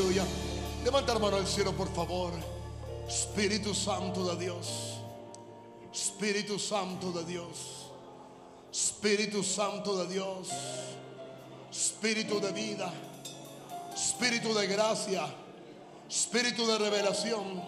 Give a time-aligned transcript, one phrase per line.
[0.00, 0.24] Aleluya.
[0.82, 2.32] Levanta la mano al cielo, por favor.
[3.06, 4.98] Espíritu Santo de Dios.
[5.92, 7.90] Espíritu Santo de Dios.
[8.72, 10.48] Espíritu Santo de Dios.
[11.70, 12.90] Espíritu de vida.
[13.94, 15.26] Espíritu de gracia.
[16.08, 17.62] Espíritu de revelación.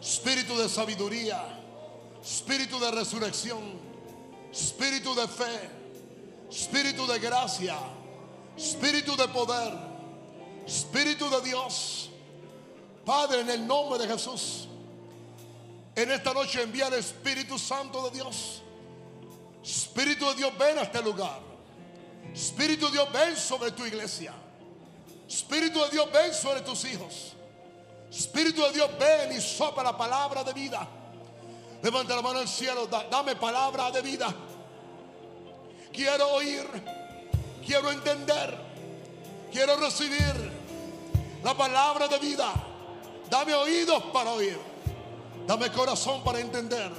[0.00, 1.40] Espíritu de sabiduría.
[2.20, 3.62] Espíritu de resurrección.
[4.50, 5.70] Espíritu de fe.
[6.50, 7.78] Espíritu de gracia.
[8.56, 9.89] Espíritu de poder.
[10.70, 12.10] Espíritu de Dios.
[13.04, 14.68] Padre, en el nombre de Jesús.
[15.96, 18.62] En esta noche envía el Espíritu Santo de Dios.
[19.64, 21.40] Espíritu de Dios, ven a este lugar.
[22.32, 24.32] Espíritu de Dios, ven sobre tu iglesia.
[25.28, 27.32] Espíritu de Dios, ven sobre tus hijos.
[28.10, 30.86] Espíritu de Dios, ven y sopla la palabra de vida.
[31.82, 34.32] Levanta la mano al cielo, da- dame palabra de vida.
[35.92, 36.64] Quiero oír,
[37.66, 38.56] quiero entender,
[39.50, 40.59] quiero recibir
[41.42, 42.52] la palabra de vida.
[43.28, 44.58] Dame oídos para oír,
[45.46, 46.90] dame corazón para entender,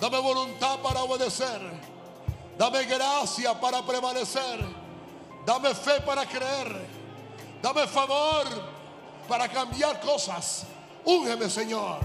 [0.00, 1.60] dame voluntad para obedecer,
[2.58, 4.60] dame gracia para prevalecer,
[5.46, 6.86] dame fe para creer,
[7.62, 8.44] dame favor
[9.28, 10.64] para cambiar cosas.
[11.04, 12.00] Úngeme, Señor,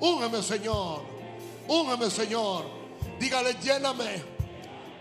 [0.00, 1.02] úngeme, Señor,
[1.68, 2.64] úngeme, Señor.
[3.18, 4.22] Dígale, lléname,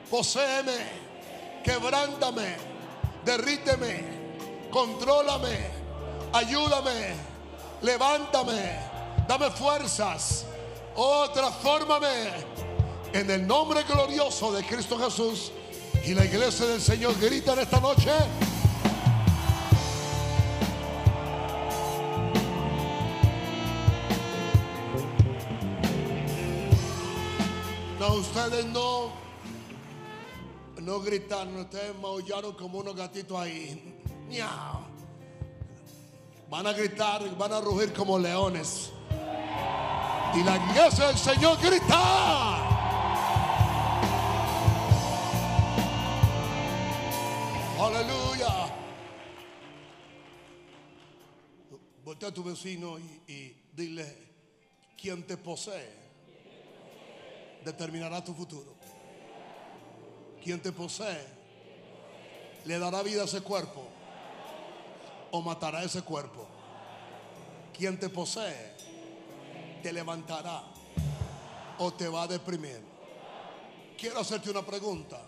[0.10, 0.78] poséeme,
[1.64, 2.56] quebrántame,
[3.26, 4.04] derríteme,
[4.72, 5.85] contrólame,
[6.36, 7.16] ayúdame,
[7.82, 8.78] levántame,
[9.26, 10.46] dame fuerzas,
[10.96, 12.34] oh, transfórmame
[13.14, 15.52] en el nombre glorioso de Cristo Jesús.
[16.04, 18.12] Y la iglesia del Señor grita en esta noche.
[27.98, 29.10] No, ustedes no,
[30.82, 33.98] no gritaron, ustedes maullaron como unos gatitos ahí.
[34.28, 34.85] Miau.
[36.56, 38.90] Van a gritar, van a rugir como leones.
[40.36, 42.00] Y la iglesia del Señor grita.
[47.78, 48.74] Aleluya.
[52.06, 54.06] Voltea a tu vecino y, y dile,
[54.98, 55.92] quien te posee
[57.66, 58.76] determinará tu futuro.
[60.42, 61.28] Quien te posee
[62.64, 63.90] le dará vida a ese cuerpo
[65.36, 66.45] o matará ese cuerpo.
[67.78, 68.74] Quien te posee
[69.84, 70.64] te levantará
[71.80, 72.82] o te va a deprimir.
[73.98, 75.22] Quiero hacerte una pregunta.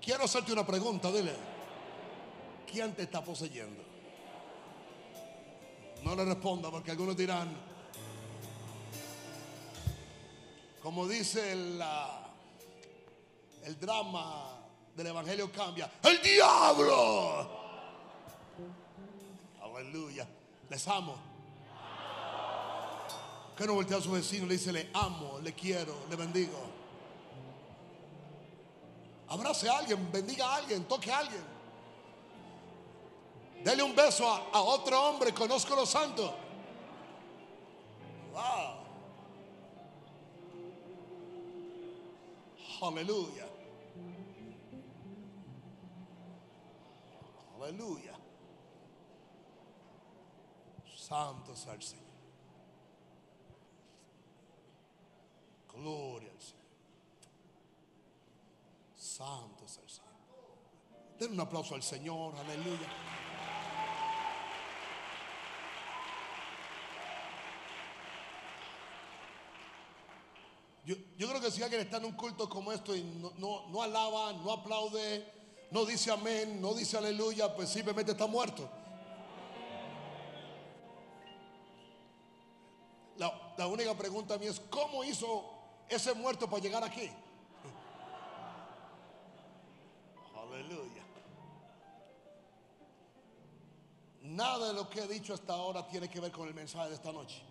[0.00, 1.34] Quiero hacerte una pregunta, dile.
[2.70, 3.82] ¿Quién te está poseyendo?
[6.04, 7.48] No le responda porque algunos dirán,
[10.82, 12.30] como dice el, ah,
[13.64, 14.60] el drama
[14.94, 17.58] del Evangelio cambia, el diablo.
[19.62, 20.28] Aleluya.
[20.68, 21.37] Les amo.
[23.58, 26.56] Que no voltea a su vecino y le dice, le amo, le quiero, le bendigo.
[29.26, 31.42] Abrace a alguien, bendiga a alguien, toque a alguien.
[33.64, 36.32] Dele un beso a, a otro hombre, conozco los santos.
[38.32, 38.78] Wow.
[42.80, 43.48] Aleluya.
[47.60, 48.12] Aleluya.
[50.96, 52.07] Santo sea el Señor.
[55.78, 56.58] Gloria al Señor.
[58.94, 60.08] Santo sea el Señor.
[61.18, 62.34] Den un aplauso al Señor.
[62.36, 62.88] Aleluya.
[70.84, 73.68] Yo, yo creo que si alguien está en un culto como esto y no, no,
[73.68, 75.30] no alaba, no aplaude,
[75.70, 78.68] no dice amén, no dice aleluya, pues simplemente está muerto.
[83.18, 85.57] La, la única pregunta a mí es, ¿cómo hizo
[85.88, 87.10] ese muerto para llegar aquí?
[90.36, 91.04] Aleluya.
[94.22, 96.94] Nada de lo que he dicho hasta ahora tiene que ver con el mensaje de
[96.94, 97.42] esta noche.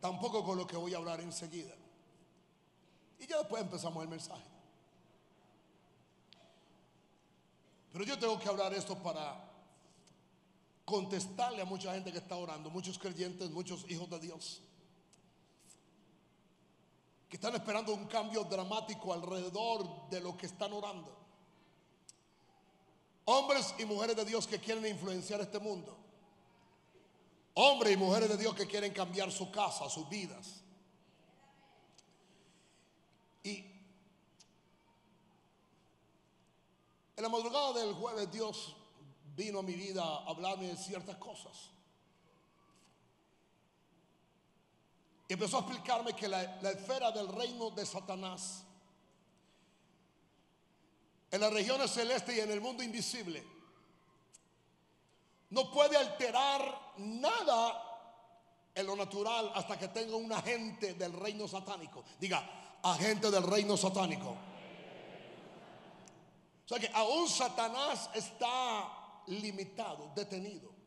[0.00, 1.74] Tampoco con lo que voy a hablar enseguida.
[3.20, 4.42] Y ya después empezamos el mensaje.
[7.92, 9.52] Pero yo tengo que hablar esto para
[10.84, 14.60] contestarle a mucha gente que está orando, muchos creyentes, muchos hijos de Dios,
[17.32, 21.16] que están esperando un cambio dramático alrededor de lo que están orando.
[23.24, 25.96] Hombres y mujeres de Dios que quieren influenciar este mundo.
[27.54, 30.60] Hombres y mujeres de Dios que quieren cambiar su casa, sus vidas.
[33.42, 33.64] Y
[37.16, 38.76] en la madrugada del jueves Dios
[39.34, 41.70] vino a mi vida a hablarme de ciertas cosas.
[45.32, 48.64] Y empezó a explicarme que la, esfera del reino de Satanás,
[51.30, 53.42] en las regiones celestes y en el mundo invisible,
[55.48, 57.82] no puede alterar nada
[58.74, 62.04] en lo natural hasta que tenga un agente del reino satánico.
[62.20, 64.36] Diga, agente del reino satánico.
[66.66, 70.81] O sea que aún Satanás está limitado, detenido.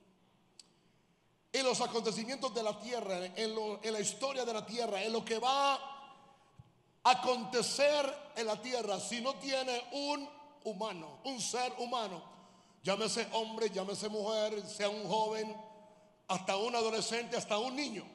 [1.55, 5.39] En los acontecimientos de la tierra, en, la historia de la tierra, en lo que
[5.39, 10.29] va a acontecer en la tierra, si no tiene un
[10.65, 12.21] humano, un ser humano,
[12.83, 15.55] llámese hombre, llámese mujer, sea un joven,
[16.27, 18.05] hasta un adolescente, hasta un niño.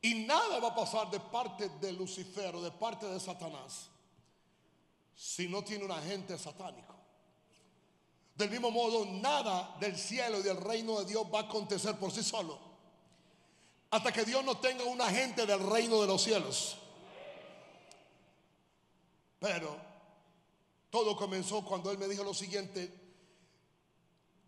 [0.00, 3.90] Y nada va a pasar de parte de Lucifer o de parte de Satanás
[5.12, 7.01] si no tiene un agente satánico.
[8.34, 12.10] Del mismo modo, nada del cielo y del reino de Dios va a acontecer por
[12.10, 12.58] sí solo.
[13.90, 16.78] Hasta que Dios no tenga un agente del reino de los cielos.
[19.38, 19.76] Pero
[20.88, 23.00] todo comenzó cuando Él me dijo lo siguiente.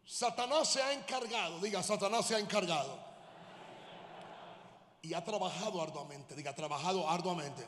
[0.06, 2.98] Satanás se ha encargado, diga, Satanás se ha encargado.
[5.02, 7.66] Y ha trabajado arduamente, diga, trabajado arduamente.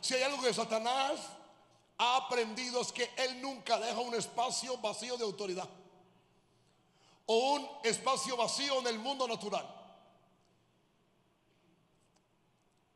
[0.00, 1.20] Si hay algo que Satanás
[1.98, 5.68] ha aprendido es que Él nunca deja un espacio vacío de autoridad.
[7.26, 9.66] O un espacio vacío en el mundo natural.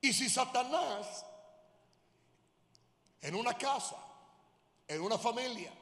[0.01, 1.25] Y si Satanás
[3.21, 3.97] en una casa,
[4.87, 5.73] en una familia,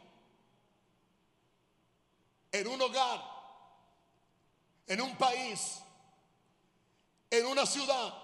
[2.53, 3.23] en un hogar,
[4.87, 5.81] en un país,
[7.31, 8.15] en una ciudad,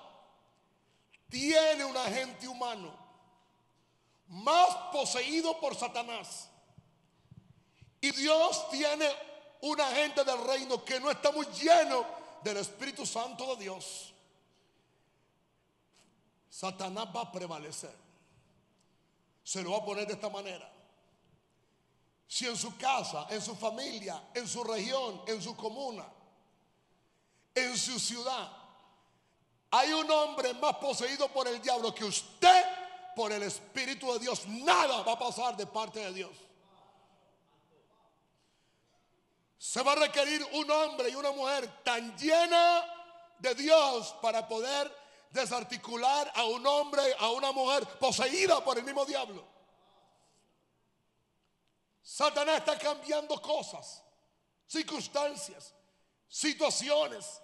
[1.28, 3.01] tiene un agente humano
[4.32, 6.48] más poseído por Satanás.
[8.00, 9.08] Y Dios tiene
[9.60, 12.04] un agente del reino que no está muy lleno
[12.42, 14.12] del Espíritu Santo de Dios.
[16.48, 17.94] Satanás va a prevalecer.
[19.44, 20.70] Se lo va a poner de esta manera.
[22.26, 26.06] Si en su casa, en su familia, en su región, en su comuna,
[27.54, 28.50] en su ciudad,
[29.70, 32.81] hay un hombre más poseído por el diablo que usted
[33.14, 36.36] por el Espíritu de Dios, nada va a pasar de parte de Dios.
[39.58, 42.84] Se va a requerir un hombre y una mujer tan llena
[43.38, 44.92] de Dios para poder
[45.30, 49.46] desarticular a un hombre, a una mujer poseída por el mismo diablo.
[52.02, 54.02] Satanás está cambiando cosas,
[54.66, 55.74] circunstancias,
[56.28, 57.40] situaciones.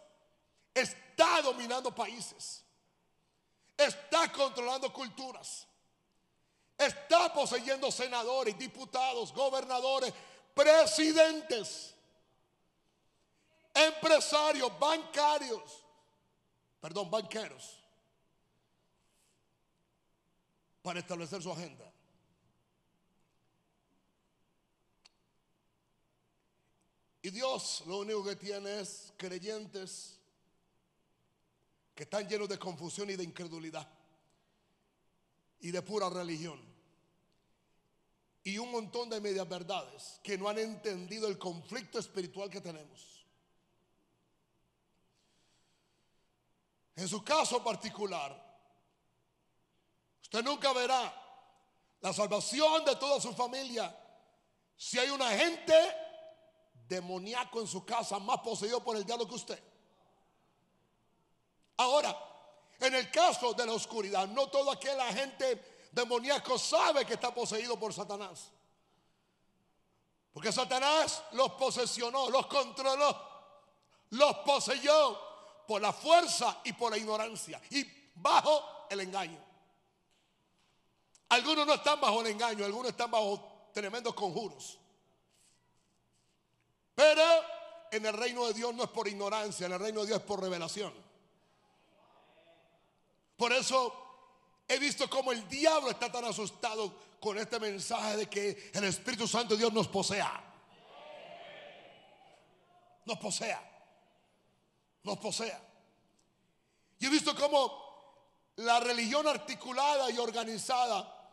[0.75, 2.65] Está dominando países.
[3.79, 5.67] Está controlando culturas.
[6.77, 10.13] Está poseyendo senadores, diputados, gobernadores,
[10.55, 11.95] presidentes,
[13.73, 15.85] empresarios, bancarios,
[16.81, 17.79] perdón, banqueros,
[20.83, 21.93] para establecer su agenda.
[27.23, 30.18] Y Dios lo único que tiene es creyentes
[31.99, 33.85] que están llenos de confusión y de incredulidad
[35.59, 36.57] y de pura religión.
[38.45, 43.27] Y un montón de medias verdades que no han entendido el conflicto espiritual que tenemos.
[46.95, 48.31] En su caso particular,
[50.23, 51.13] usted nunca verá
[51.99, 53.93] la salvación de toda su familia
[54.77, 55.75] si hay un agente
[56.87, 59.68] demoníaco en su casa más poseído por el diablo que usted.
[61.79, 62.17] Ahora,
[62.81, 67.79] en el caso de la oscuridad, no todo aquel agente demoníaco sabe que está poseído
[67.79, 68.51] por Satanás.
[70.33, 73.17] Porque Satanás los posesionó, los controló,
[74.11, 75.19] los poseyó
[75.67, 79.45] por la fuerza y por la ignorancia y bajo el engaño.
[81.31, 84.79] Algunos no están bajo el engaño, algunos están bajo tremendos conjuros.
[86.95, 87.23] Pero
[87.93, 90.25] en el reino de Dios no es por ignorancia, en el reino de Dios es
[90.25, 91.08] por revelación.
[93.39, 93.95] Por eso
[94.67, 99.29] he visto cómo el diablo está tan asustado con este mensaje de que el Espíritu
[99.29, 100.45] Santo de Dios nos posea.
[103.07, 103.63] Nos posea.
[105.05, 105.63] Nos posea.
[106.99, 111.33] Y he visto cómo la religión articulada y organizada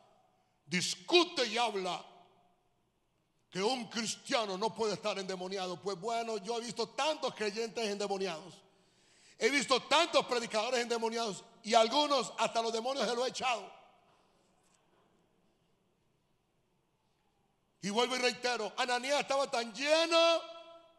[0.68, 2.06] discute y habla
[3.50, 5.82] que un cristiano no puede estar endemoniado.
[5.82, 8.65] Pues bueno, yo he visto tantos creyentes endemoniados.
[9.38, 13.70] He visto tantos predicadores endemoniados y algunos hasta los demonios se lo he echado.
[17.82, 20.42] Y vuelvo y reitero, Ananías estaba tan lleno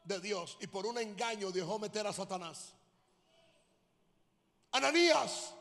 [0.05, 2.75] de Dios y por un engaño dejó meter a Satanás.
[4.71, 5.55] Ananías,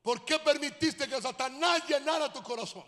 [0.00, 2.84] ¿por qué permitiste que Satanás llenara tu corazón?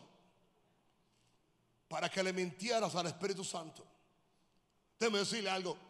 [1.88, 3.84] Para que le mintieras al Espíritu Santo.
[4.98, 5.87] Déjeme decirle algo.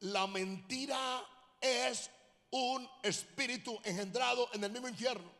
[0.00, 1.24] La mentira
[1.60, 2.10] es
[2.50, 5.36] un espíritu engendrado en el mismo infierno.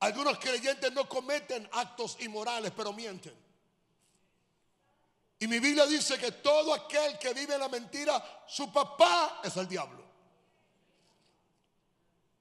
[0.00, 3.34] Algunos creyentes no cometen actos inmorales, pero mienten.
[5.40, 9.68] Y mi Biblia dice que todo aquel que vive la mentira, su papá es el
[9.68, 10.04] diablo.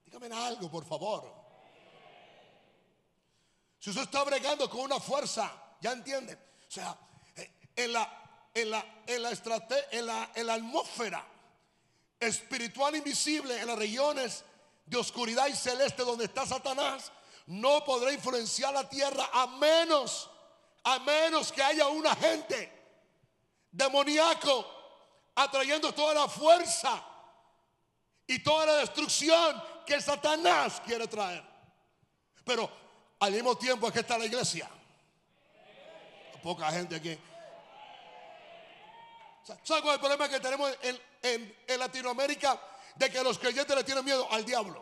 [0.06, 1.32] Dígame algo, por favor.
[3.80, 6.38] Si usted está bregando con una fuerza, ya entiende.
[6.68, 6.98] O sea,
[7.36, 9.32] eh, en la, en la, en la,
[9.92, 11.26] en la, en la atmósfera
[12.20, 14.44] espiritual invisible, en las regiones
[14.86, 17.12] de oscuridad y celeste donde está Satanás,
[17.48, 20.30] no podrá influenciar la tierra a menos,
[20.84, 22.72] a menos que haya un agente
[23.72, 24.66] demoníaco
[25.36, 27.04] atrayendo toda la fuerza
[28.26, 31.44] y toda la destrucción que Satanás quiere traer.
[32.44, 32.70] Pero
[33.20, 34.70] al mismo tiempo aquí está la iglesia.
[36.48, 37.20] Poca gente aquí.
[39.44, 42.58] ¿Sabes cuál es el problema que tenemos en, en Latinoamérica?
[42.96, 44.82] De que los creyentes le tienen miedo al diablo.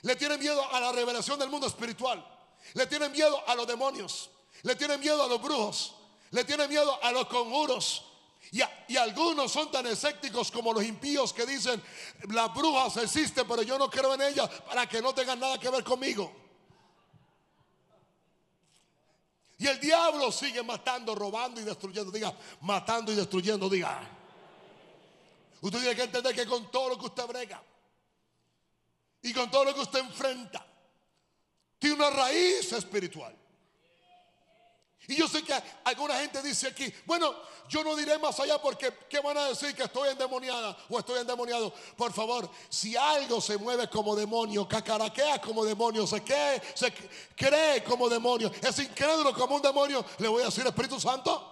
[0.00, 2.26] Le tienen miedo a la revelación del mundo espiritual.
[2.72, 4.30] Le tienen miedo a los demonios.
[4.62, 5.94] Le tienen miedo a los brujos.
[6.30, 8.06] Le tienen miedo a los conjuros.
[8.50, 11.82] Y, algunos son tan escépticos como los impíos que dicen,
[12.30, 15.68] las brujas existen, pero yo no creo en ellas para que no tengan nada que
[15.68, 16.41] ver conmigo.
[19.62, 22.10] Y el diablo sigue matando, robando y destruyendo.
[22.10, 24.00] Diga, matando y destruyendo, diga.
[25.60, 27.62] Usted tiene que entender que con todo lo que usted brega,
[29.22, 30.66] y con todo lo que usted enfrenta,
[31.78, 33.36] tiene una raíz espiritual.
[35.08, 35.52] Y yo sé que
[35.84, 37.34] alguna gente dice aquí, bueno,
[37.68, 41.20] yo no diré más allá porque ¿qué van a decir que estoy endemoniada o estoy
[41.20, 41.74] endemoniado?
[41.96, 46.92] Por favor, si algo se mueve como demonio, cacaraquea como demonio, se, cree, se
[47.34, 51.50] cree como demonio, es incrédulo como un demonio, le voy a decir Espíritu Santo.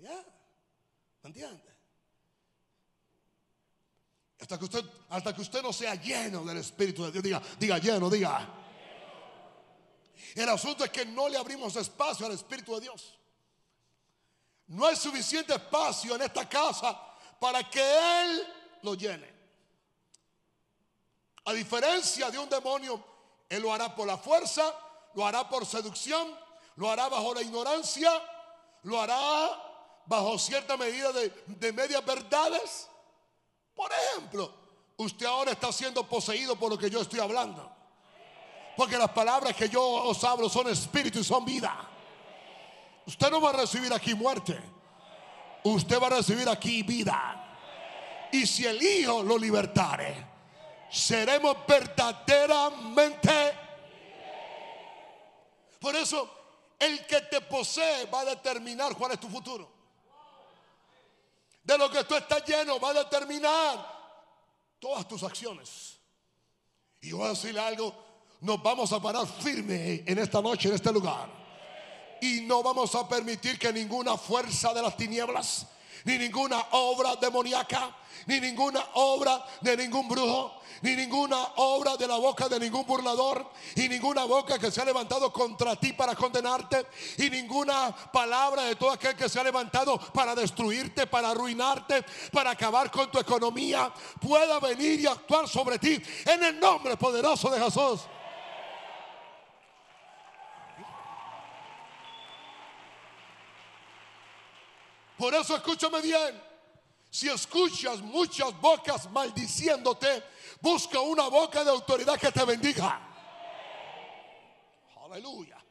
[0.00, 0.24] ¿Ya?
[1.22, 1.72] ¿Me entiende?
[4.40, 7.22] Hasta que usted, hasta que usted no sea lleno del Espíritu de Dios.
[7.22, 8.61] Diga, diga lleno, diga.
[10.34, 13.18] El asunto es que no le abrimos espacio al Espíritu de Dios.
[14.68, 16.98] No hay suficiente espacio en esta casa
[17.38, 18.46] para que Él
[18.82, 19.30] lo llene.
[21.44, 23.04] A diferencia de un demonio,
[23.48, 24.74] Él lo hará por la fuerza,
[25.14, 26.36] lo hará por seducción,
[26.76, 28.10] lo hará bajo la ignorancia,
[28.84, 29.50] lo hará
[30.06, 32.88] bajo cierta medida de, de medias verdades.
[33.74, 34.54] Por ejemplo,
[34.96, 37.71] usted ahora está siendo poseído por lo que yo estoy hablando.
[38.76, 41.88] Porque las palabras que yo os hablo son espíritu y son vida.
[43.06, 44.58] Usted no va a recibir aquí muerte.
[45.64, 47.38] Usted va a recibir aquí vida.
[48.32, 50.26] Y si el Hijo lo libertare,
[50.90, 53.58] seremos verdaderamente.
[55.78, 56.28] Por eso,
[56.78, 59.82] el que te posee va a determinar cuál es tu futuro
[61.62, 63.86] de lo que tú estás lleno va a determinar
[64.78, 65.98] todas tus acciones.
[67.00, 67.94] Y voy a decirle algo,
[68.42, 71.28] nos vamos a parar firme en esta noche, en este lugar.
[72.20, 75.66] Y no vamos a permitir que ninguna fuerza de las tinieblas,
[76.04, 77.96] ni ninguna obra demoníaca,
[78.26, 83.48] ni ninguna obra de ningún brujo, ni ninguna obra de la boca de ningún burlador,
[83.76, 86.86] y ninguna boca que se ha levantado contra ti para condenarte,
[87.18, 92.50] y ninguna palabra de todo aquel que se ha levantado para destruirte, para arruinarte, para
[92.50, 97.60] acabar con tu economía, pueda venir y actuar sobre ti en el nombre poderoso de
[97.60, 98.00] Jesús.
[105.22, 106.42] Por eso escúchame bien.
[107.08, 110.20] Si escuchas muchas bocas maldiciéndote,
[110.60, 113.00] busca una boca de autoridad que te bendiga.
[115.00, 115.64] Aleluya.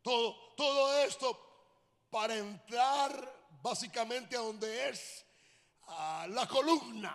[0.00, 1.38] Todo, todo esto
[2.08, 5.26] para entrar básicamente a donde es
[6.30, 7.14] la columna,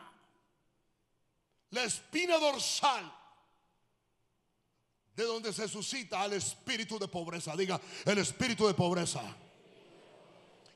[1.72, 3.12] la espina dorsal,
[5.16, 7.56] de donde se suscita al espíritu de pobreza.
[7.56, 9.36] Diga, el espíritu de pobreza.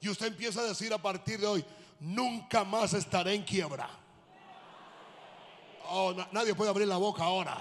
[0.04, 1.66] Y usted empieza a decir a partir de hoy,
[2.02, 3.90] nunca más estaré en quiebra.
[5.90, 7.58] Oh, nadie puede abrir la boca ahora.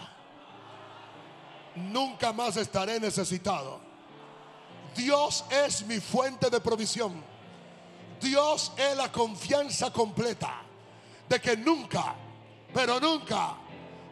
[1.77, 3.81] Nunca más estaré necesitado.
[4.97, 7.23] Dios es mi fuente de provisión.
[8.21, 10.63] Dios es la confianza completa
[11.29, 12.17] de que nunca
[12.75, 13.55] pero nunca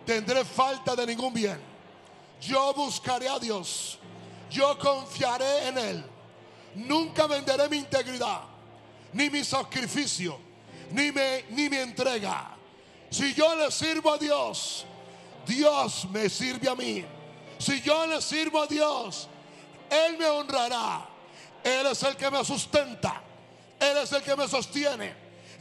[0.05, 1.61] tendré falta de ningún bien.
[2.41, 3.99] Yo buscaré a Dios,
[4.51, 6.05] yo confiaré en Él.
[6.75, 8.43] Nunca venderé mi integridad,
[9.13, 10.39] ni mi sacrificio,
[10.91, 11.11] ni,
[11.51, 12.57] ni mi entrega.
[13.11, 14.85] Si yo le sirvo a Dios,
[15.47, 17.05] Dios me sirve a mí.
[17.59, 19.29] Si yo le sirvo a Dios,
[19.91, 21.07] Él me honrará.
[21.63, 23.21] Él es el que me sustenta.
[23.79, 25.15] Él es el que me sostiene.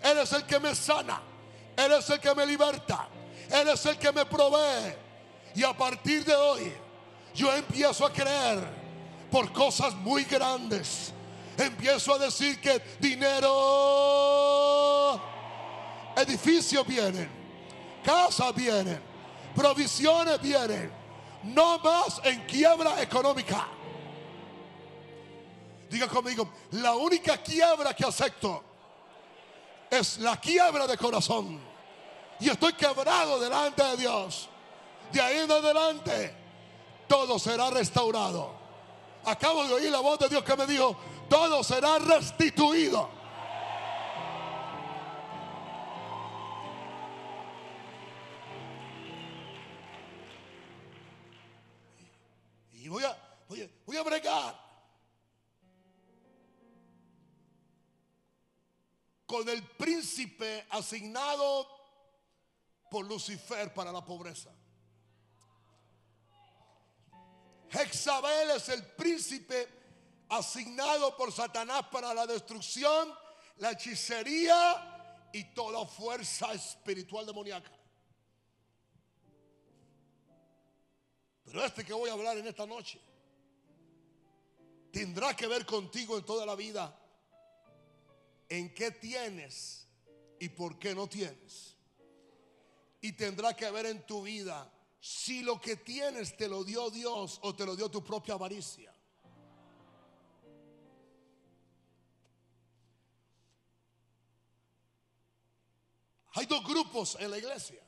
[0.04, 1.22] Él es el que me sana.
[1.76, 3.10] Él es el que me liberta.
[3.50, 4.94] Él es el que me provee.
[5.56, 6.72] Y a partir de hoy,
[7.34, 8.79] yo empiezo a creer
[9.32, 11.14] por cosas muy grandes.
[11.58, 13.50] Empiezo a decir que dinero,
[16.16, 17.30] edificios vienen,
[18.04, 19.02] casas vienen,
[19.56, 20.98] provisiones vienen.
[21.44, 23.66] No más en quiebra económica.
[25.90, 28.64] Diga conmigo, la única quiebra que acepto
[29.90, 31.60] es la quiebra de corazón.
[32.40, 34.50] Y estoy quebrado delante de Dios.
[35.12, 36.36] De ahí en adelante,
[37.08, 38.59] todo será restaurado.
[39.26, 40.98] Acabo de oír la voz de Dios que me dijo,
[41.30, 43.10] todo será restituido.
[52.74, 54.70] Y voy a, voy a, voy a bregar
[59.26, 61.68] con el príncipe asignado
[62.90, 64.50] por Lucifer para la pobreza.
[67.72, 69.68] Jezabel es el príncipe
[70.30, 73.14] asignado por Satanás para la destrucción,
[73.58, 77.72] la hechicería y toda fuerza espiritual demoníaca.
[81.46, 83.00] Pero este que voy a hablar en esta noche
[84.92, 86.96] tendrá que ver contigo en toda la vida
[88.50, 89.88] en qué tienes
[90.40, 91.76] y por qué no tienes.
[93.02, 97.40] Y tendrá que ver en tu vida si lo que tienes te lo dio Dios
[97.44, 98.94] o te lo dio tu propia avaricia.
[106.34, 107.84] Hay dos grupos en la iglesia.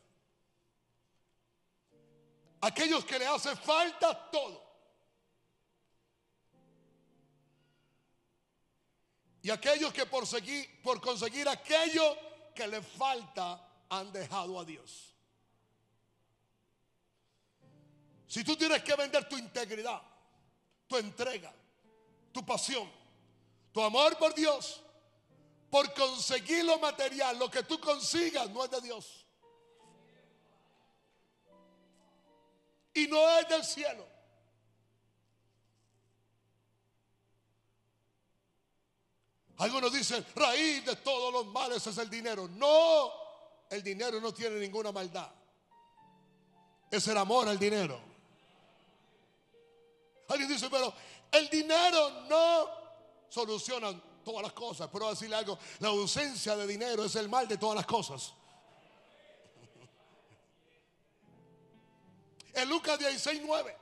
[2.62, 4.71] Aquellos que le hace falta todo.
[9.43, 12.15] Y aquellos que por, seguir, por conseguir aquello
[12.54, 15.11] que le falta han dejado a Dios.
[18.32, 20.02] Si tú tienes que vender tu integridad,
[20.88, 21.54] tu entrega,
[22.32, 22.89] tu pasión,
[23.74, 24.82] tu amor por Dios,
[25.70, 29.26] por conseguir lo material, lo que tú consigas no es de Dios.
[32.94, 34.08] Y no es del cielo.
[39.58, 42.48] Algunos dicen, raíz de todos los males es el dinero.
[42.48, 43.12] No,
[43.70, 45.30] el dinero no tiene ninguna maldad.
[46.89, 48.11] Es el amor al dinero.
[50.32, 50.94] Alguien dice, pero
[51.32, 52.70] el dinero no
[53.30, 54.89] soluciona todas las cosas.
[54.91, 58.34] Pero decirle algo, la ausencia de dinero es el mal de todas las cosas.
[62.54, 63.78] En Lucas 16, 9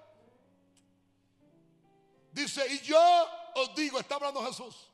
[2.32, 3.00] dice, y yo
[3.56, 4.90] os digo, está hablando Jesús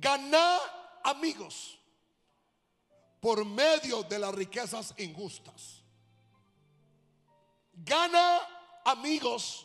[0.00, 0.60] ganar
[1.04, 1.78] amigos
[3.20, 5.82] por medio de las riquezas injustas.
[7.72, 8.40] Gana
[8.84, 9.63] amigos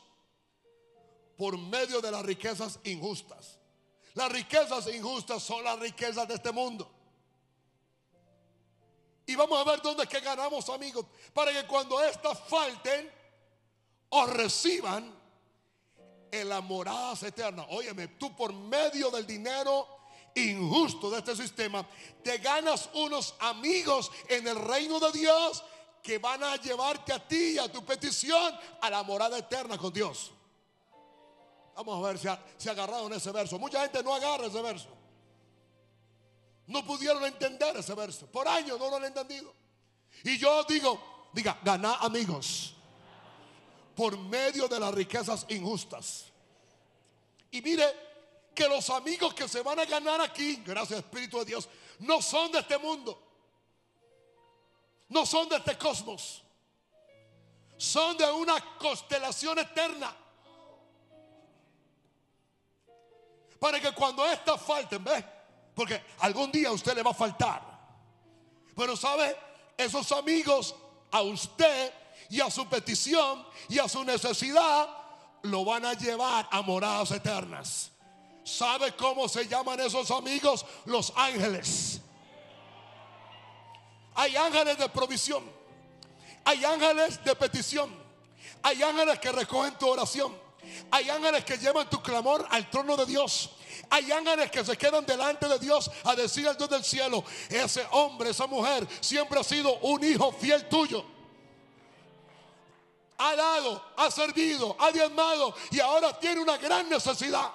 [1.39, 3.57] por medio de las riquezas injustas.
[4.13, 6.91] Las riquezas injustas son las riquezas de este mundo.
[9.25, 11.05] Y vamos a ver dónde es que ganamos amigos.
[11.33, 13.09] Para que cuando éstas falten
[14.09, 15.17] o reciban
[16.29, 17.67] en las moradas eternas.
[17.69, 19.87] Óyeme, tú por medio del dinero
[20.35, 21.87] injusto de este sistema,
[22.21, 25.63] te ganas unos amigos en el reino de Dios
[26.03, 29.93] que van a llevarte a ti y a tu petición a la morada eterna con
[29.93, 30.33] Dios.
[31.79, 33.57] Vamos a ver si, ha, si agarraron ese verso.
[33.57, 34.89] Mucha gente no agarra ese verso.
[36.67, 38.27] No pudieron entender ese verso.
[38.27, 39.53] Por años no lo han entendido.
[40.25, 42.75] Y yo digo, diga, ganar amigos
[43.95, 46.25] por medio de las riquezas injustas.
[47.49, 47.85] Y mire,
[48.53, 52.51] que los amigos que se van a ganar aquí, gracias Espíritu de Dios, no son
[52.51, 53.17] de este mundo.
[55.07, 56.43] No son de este cosmos.
[57.77, 60.13] Son de una constelación eterna.
[63.59, 65.23] Para que cuando estas falten, ¿ves?
[65.75, 67.61] Porque algún día a usted le va a faltar.
[68.75, 69.35] Pero sabe,
[69.77, 70.75] esos amigos
[71.11, 71.93] a usted
[72.29, 74.89] y a su petición y a su necesidad
[75.43, 77.91] lo van a llevar a moradas eternas.
[78.43, 80.65] ¿Sabe cómo se llaman esos amigos?
[80.85, 82.01] Los ángeles.
[84.15, 85.43] Hay ángeles de provisión.
[86.45, 87.95] Hay ángeles de petición.
[88.63, 90.48] Hay ángeles que recogen tu oración.
[90.91, 93.51] Hay ángeles que llevan tu clamor al trono de Dios.
[93.89, 97.85] Hay ángeles que se quedan delante de Dios a decir al Dios del cielo, ese
[97.91, 101.03] hombre, esa mujer siempre ha sido un hijo fiel tuyo.
[103.17, 107.51] Ha dado, ha servido, ha diezmado y ahora tiene una gran necesidad.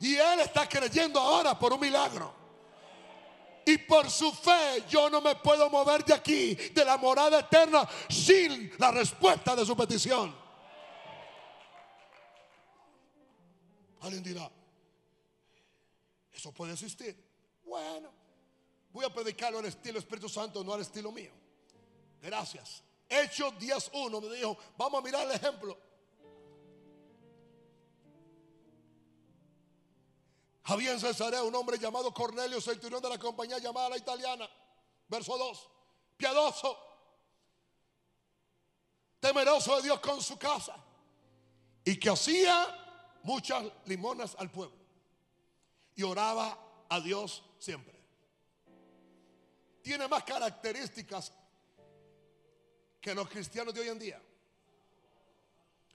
[0.00, 2.32] Y él está creyendo ahora por un milagro.
[3.66, 7.86] Y por su fe yo no me puedo mover de aquí, de la morada eterna,
[8.08, 10.39] sin la respuesta de su petición.
[14.00, 14.50] Alguien dirá,
[16.32, 17.16] eso puede existir.
[17.64, 18.10] Bueno,
[18.92, 21.32] voy a predicarlo al estilo Espíritu Santo, no al estilo mío.
[22.22, 22.82] Gracias.
[23.08, 25.76] Hechos 10.1 me dijo, vamos a mirar el ejemplo.
[30.64, 34.48] Había en Cesarea un hombre llamado Cornelio, centurión de la compañía llamada la italiana.
[35.08, 35.70] Verso 2.
[36.16, 36.78] Piadoso,
[39.18, 40.76] temeroso de Dios con su casa.
[41.84, 42.89] Y que hacía
[43.22, 44.76] muchas limonas al pueblo.
[45.94, 47.98] Y oraba a Dios siempre.
[49.82, 51.32] Tiene más características
[53.00, 54.22] que los cristianos de hoy en día.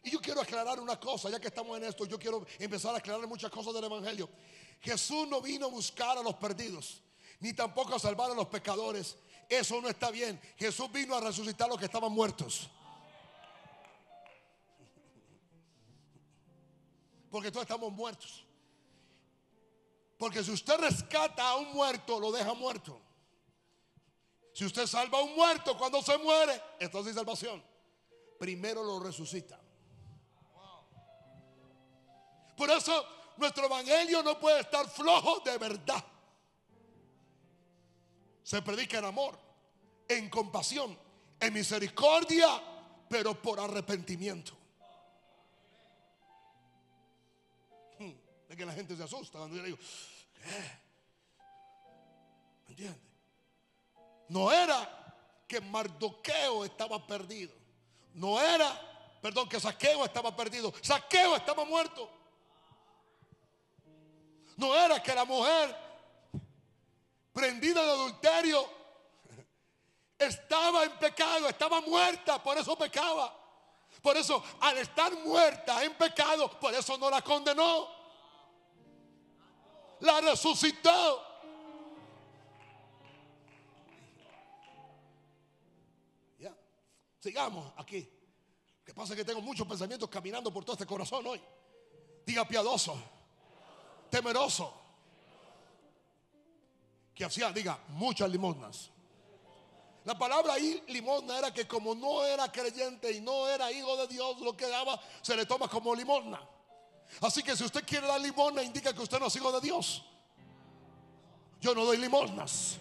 [0.03, 2.99] Y yo quiero aclarar una cosa, ya que estamos en esto, yo quiero empezar a
[2.99, 4.29] aclarar muchas cosas del Evangelio.
[4.81, 7.01] Jesús no vino a buscar a los perdidos,
[7.39, 9.17] ni tampoco a salvar a los pecadores.
[9.49, 10.39] Eso no está bien.
[10.57, 12.69] Jesús vino a resucitar a los que estaban muertos.
[17.35, 18.45] Porque todos estamos muertos.
[20.17, 22.97] Porque si usted rescata a un muerto, lo deja muerto.
[24.53, 27.61] Si usted salva a un muerto cuando se muere, entonces es salvación.
[28.39, 29.59] Primero lo resucita.
[32.55, 36.05] Por eso nuestro evangelio no puede estar flojo de verdad.
[38.43, 39.37] Se predica en amor,
[40.07, 40.97] en compasión,
[41.37, 42.47] en misericordia,
[43.09, 44.64] pero por arrepentimiento.
[48.55, 49.79] Que la gente se asusta cuando yo le digo.
[54.29, 55.05] No era
[55.47, 57.53] que Mardoqueo estaba perdido.
[58.13, 60.73] No era, perdón, que Saqueo estaba perdido.
[60.81, 62.09] Saqueo estaba muerto.
[64.57, 65.75] No era que la mujer
[67.33, 68.69] prendida de adulterio
[70.17, 73.33] estaba en pecado, estaba muerta, por eso pecaba.
[74.01, 77.94] Por eso, al estar muerta en pecado, por eso no la condenó.
[80.01, 81.23] La resucitó.
[86.39, 86.55] Ya,
[87.19, 88.09] sigamos aquí.
[88.79, 91.41] Lo que pasa es que tengo muchos pensamientos caminando por todo este corazón hoy.
[92.25, 93.15] Diga piadoso
[94.15, 94.73] temeroso.
[97.13, 98.89] Que hacía, diga, muchas limosnas.
[100.03, 100.55] La palabra
[100.87, 104.67] limosna, era que como no era creyente y no era hijo de Dios, lo que
[104.67, 106.39] daba se le toma como limosna.
[107.21, 110.03] Así que si usted quiere dar limosna, indica que usted no es hijo de Dios.
[111.61, 112.77] Yo no doy limosnas.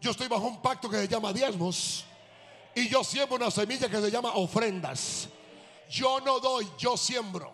[0.00, 2.04] Yo estoy bajo un pacto que se llama diezmos.
[2.74, 5.28] Y yo siembro una semilla que se llama ofrendas.
[5.90, 7.52] Yo no doy, yo siembro.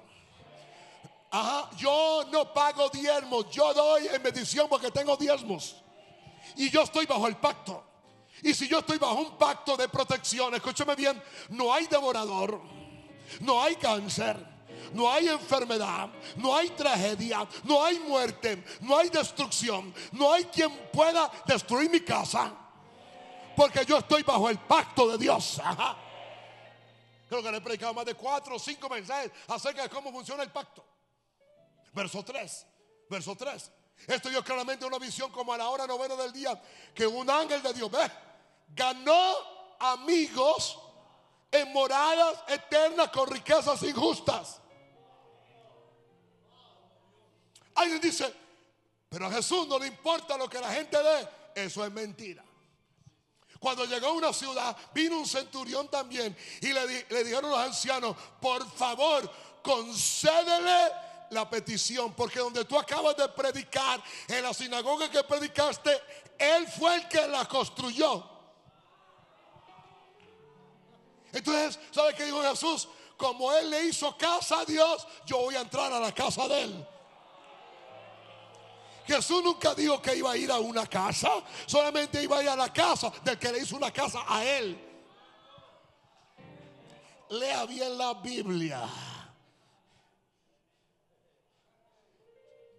[1.31, 5.77] Ajá, yo no pago diezmos, yo doy en bendición porque tengo diezmos.
[6.57, 7.83] Y yo estoy bajo el pacto.
[8.43, 12.61] Y si yo estoy bajo un pacto de protección, escúcheme bien, no hay devorador,
[13.41, 14.37] no hay cáncer,
[14.93, 20.71] no hay enfermedad, no hay tragedia, no hay muerte, no hay destrucción, no hay quien
[20.93, 22.53] pueda destruir mi casa.
[23.57, 25.61] Porque yo estoy bajo el pacto de Dios.
[27.29, 30.43] Creo que le he predicado más de cuatro o cinco mensajes acerca de cómo funciona
[30.43, 30.85] el pacto.
[31.93, 32.67] Verso 3.
[33.09, 33.73] Verso 3.
[34.07, 36.61] Esto dio claramente una visión como a la hora novena del día
[36.95, 38.11] que un ángel de Dios ve,
[38.69, 39.35] ganó
[39.79, 40.79] amigos
[41.51, 44.61] en moradas eternas con riquezas injustas.
[47.77, 48.33] Alguien dice,
[49.09, 51.29] pero a Jesús no le importa lo que la gente dé.
[51.55, 52.45] Eso es mentira.
[53.59, 56.87] Cuando llegó a una ciudad, vino un centurión también y le,
[57.25, 59.31] dijeron los ancianos, por favor,
[59.63, 60.93] concédele
[61.31, 65.91] la petición, porque donde tú acabas de predicar, en la sinagoga que predicaste,
[66.39, 68.25] Él fue el que la construyó.
[71.33, 72.89] Entonces, ¿sabe qué dijo Jesús?
[73.17, 76.63] Como Él le hizo casa a Dios, yo voy a entrar a la casa de
[76.63, 76.87] Él.
[79.07, 81.31] Jesús nunca dijo que iba a ir a una casa,
[81.67, 84.79] solamente iba a ir a la casa del que le hizo una casa a Él.
[87.31, 88.89] Lea bien la Biblia.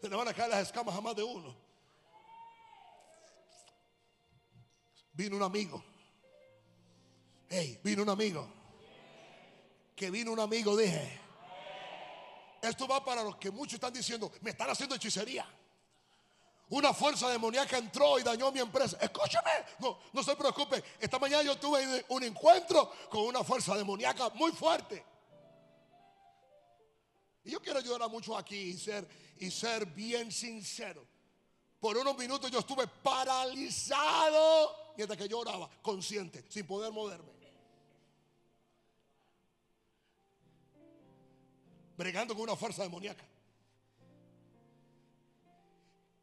[0.01, 1.67] Se le van a caer las escamas a más de uno.
[5.17, 5.83] vino un amigo.
[7.49, 8.47] Hey, vino un amigo.
[9.95, 11.19] Que vino un amigo, dije.
[12.61, 15.45] Esto va para los que muchos están diciendo, me están haciendo hechicería.
[16.69, 18.97] Una fuerza demoníaca entró y dañó mi empresa.
[18.99, 20.83] Escúchame, no, no se preocupe.
[20.99, 25.05] Esta mañana yo tuve un encuentro con una fuerza demoníaca muy fuerte.
[27.45, 31.07] Y yo quiero ayudar a muchos aquí y ser, y ser bien sincero.
[31.79, 37.31] Por unos minutos yo estuve paralizado mientras que yo oraba, consciente, sin poder moverme.
[41.95, 43.23] Bregando con una fuerza demoníaca.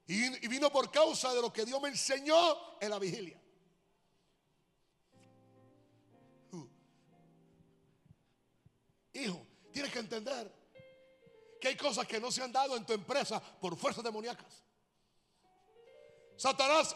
[0.06, 3.40] Y, vino por causa de lo que Dios me enseñó en la vigilia.
[6.52, 6.68] Uh.
[9.14, 10.52] Hijo, tienes que entender
[11.60, 14.62] que hay cosas que no se han dado en tu empresa por fuerzas demoníacas.
[16.36, 16.94] Satanás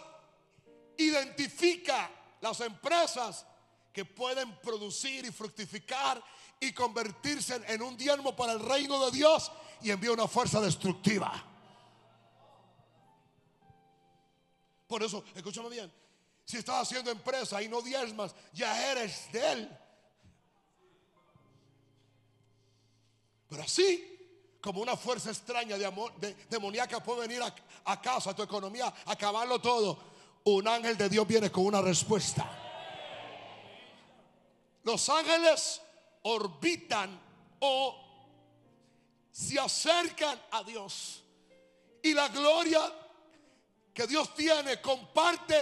[0.99, 3.47] identifica las empresas
[3.92, 6.23] que pueden producir y fructificar
[6.61, 11.58] y convertirse en un diezmo para el reino de Dios y envía una fuerza destructiva.
[14.88, 15.92] Por eso, escúchame bien,
[16.44, 19.79] si estás haciendo empresa y no diezmas, ya eres de él.
[23.48, 28.31] Pero así como una fuerza extraña de amor, de, demoníaca puede venir a, a casa,
[28.31, 29.98] a tu economía, acabarlo todo.
[30.44, 32.51] Un ángel de Dios viene con una respuesta.
[34.85, 35.83] Los ángeles
[36.22, 37.20] orbitan
[37.61, 37.94] o
[39.31, 41.22] se acercan a Dios.
[42.03, 42.81] Y la gloria
[43.99, 45.57] que Dios tiene comparte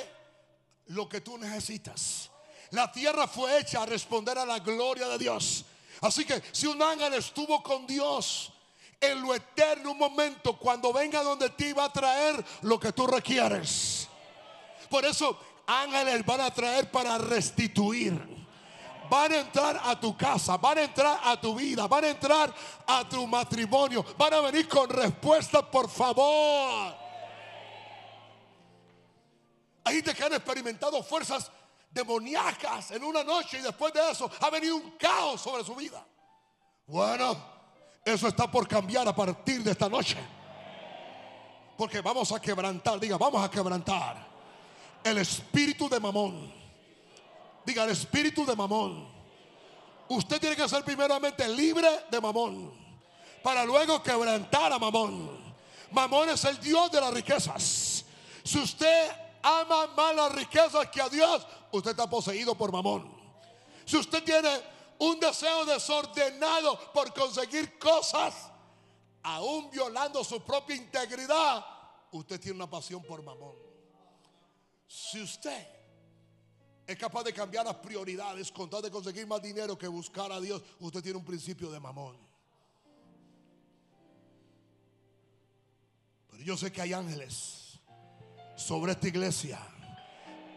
[0.88, 2.28] lo que tú necesitas.
[2.72, 5.64] La tierra fue hecha a responder a la gloria de Dios.
[6.02, 8.52] Así que si un ángel estuvo con Dios
[9.00, 13.06] en lo eterno un momento, cuando venga donde ti va a traer lo que tú
[13.06, 14.06] requieres.
[14.90, 18.12] Por eso ángeles van a traer para restituir.
[19.08, 22.54] Van a entrar a tu casa, van a entrar a tu vida, van a entrar
[22.86, 27.05] a tu matrimonio, van a venir con respuesta, por favor.
[29.86, 31.48] Hay gente que han experimentado fuerzas
[31.92, 36.04] demoníacas en una noche y después de eso ha venido un caos sobre su vida.
[36.88, 37.36] Bueno,
[38.04, 40.16] eso está por cambiar a partir de esta noche.
[41.78, 44.26] Porque vamos a quebrantar, diga, vamos a quebrantar
[45.04, 46.52] el espíritu de mamón.
[47.64, 49.08] Diga, el espíritu de mamón.
[50.08, 52.72] Usted tiene que ser primeramente libre de mamón
[53.40, 55.54] para luego quebrantar a mamón.
[55.92, 58.04] Mamón es el Dios de las riquezas.
[58.42, 63.14] Si usted ama más las riquezas que a Dios, usted está poseído por mamón.
[63.84, 64.50] Si usted tiene
[64.98, 68.34] un deseo desordenado por conseguir cosas,
[69.22, 71.64] aún violando su propia integridad,
[72.10, 73.54] usted tiene una pasión por mamón.
[74.88, 75.68] Si usted
[76.84, 80.40] es capaz de cambiar las prioridades con tal de conseguir más dinero que buscar a
[80.40, 82.16] Dios, usted tiene un principio de mamón.
[86.30, 87.65] Pero yo sé que hay ángeles
[88.56, 89.60] sobre esta iglesia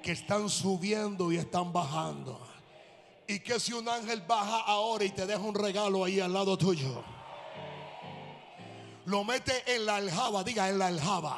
[0.01, 2.39] que están subiendo y están bajando.
[3.27, 6.57] Y que si un ángel baja ahora y te deja un regalo ahí al lado
[6.57, 7.03] tuyo,
[9.05, 11.37] lo mete en la aljaba, diga en la aljaba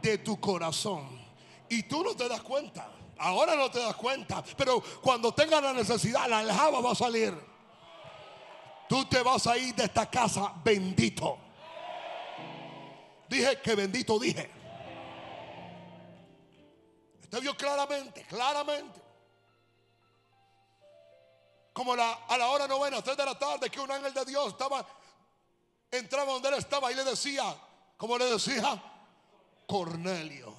[0.00, 1.06] de tu corazón.
[1.68, 2.90] Y tú no te das cuenta.
[3.18, 4.42] Ahora no te das cuenta.
[4.56, 7.34] Pero cuando tenga la necesidad, la aljaba va a salir.
[8.88, 11.36] Tú te vas a ir de esta casa bendito.
[13.28, 14.57] Dije que bendito dije.
[17.28, 19.02] Usted vio claramente, claramente.
[21.74, 24.84] Como a la hora novena, tres de la tarde, que un ángel de Dios estaba,
[25.90, 27.54] entraba donde él estaba y le decía,
[27.98, 28.82] como le decía,
[29.66, 30.54] Cornelio.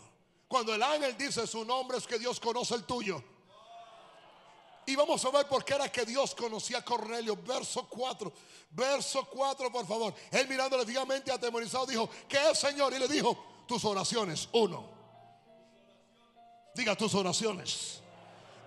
[0.48, 3.24] Cuando el ángel dice su nombre es que Dios conoce el tuyo.
[4.86, 7.36] Y vamos a ver por qué era que Dios conocía a Cornelio.
[7.36, 8.32] Verso 4.
[8.70, 10.14] Verso 4, por favor.
[10.30, 12.94] Él mirándole fijamente atemorizado dijo, ¿qué es Señor?
[12.94, 14.48] Y le dijo, tus oraciones.
[14.52, 14.99] Uno.
[16.76, 18.02] Diga tus oraciones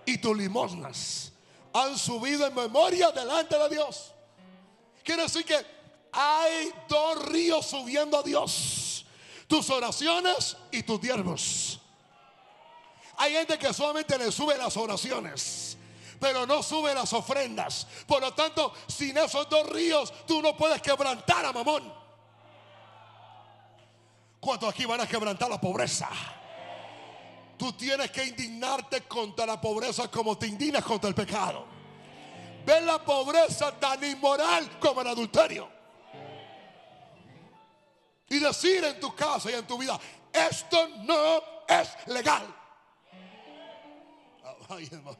[0.05, 1.31] y tus limosnas
[1.73, 4.13] han subido en memoria delante de Dios.
[5.03, 5.65] Quiere decir que
[6.11, 9.05] hay dos ríos subiendo a Dios.
[9.47, 11.79] Tus oraciones y tus diezmos.
[13.17, 15.77] Hay gente que solamente le sube las oraciones,
[16.19, 17.87] pero no sube las ofrendas.
[18.07, 21.91] Por lo tanto, sin esos dos ríos, tú no puedes quebrantar a Mamón.
[24.39, 26.09] ¿Cuántos aquí van a quebrantar la pobreza?
[27.57, 31.65] Tú tienes que indignarte contra la pobreza como te indignas contra el pecado.
[32.65, 35.69] Ve la pobreza tan inmoral como el adulterio.
[38.29, 39.99] Y decir en tu casa y en tu vida,
[40.31, 42.55] esto no es legal.
[44.69, 45.17] Ay, hermano.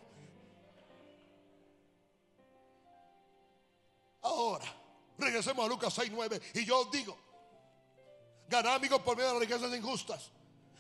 [4.22, 4.66] Ahora,
[5.18, 6.42] regresemos a Lucas 6, 9.
[6.56, 7.18] Y yo os digo,
[8.48, 10.32] ganar amigos por medio de las riquezas injustas,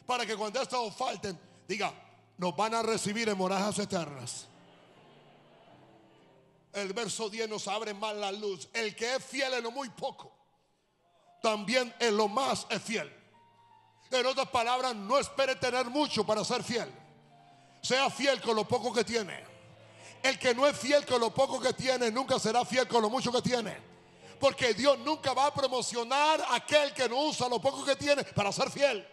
[0.05, 1.93] para que cuando estas os falten, diga,
[2.37, 4.47] nos van a recibir en morajas eternas.
[6.73, 8.67] El verso 10 nos abre más la luz.
[8.73, 10.35] El que es fiel en lo muy poco,
[11.41, 13.11] también en lo más es fiel.
[14.09, 16.91] En otras palabras, no espere tener mucho para ser fiel.
[17.81, 19.43] Sea fiel con lo poco que tiene.
[20.21, 23.09] El que no es fiel con lo poco que tiene, nunca será fiel con lo
[23.09, 23.75] mucho que tiene.
[24.39, 28.23] Porque Dios nunca va a promocionar a aquel que no usa lo poco que tiene
[28.23, 29.05] para ser fiel.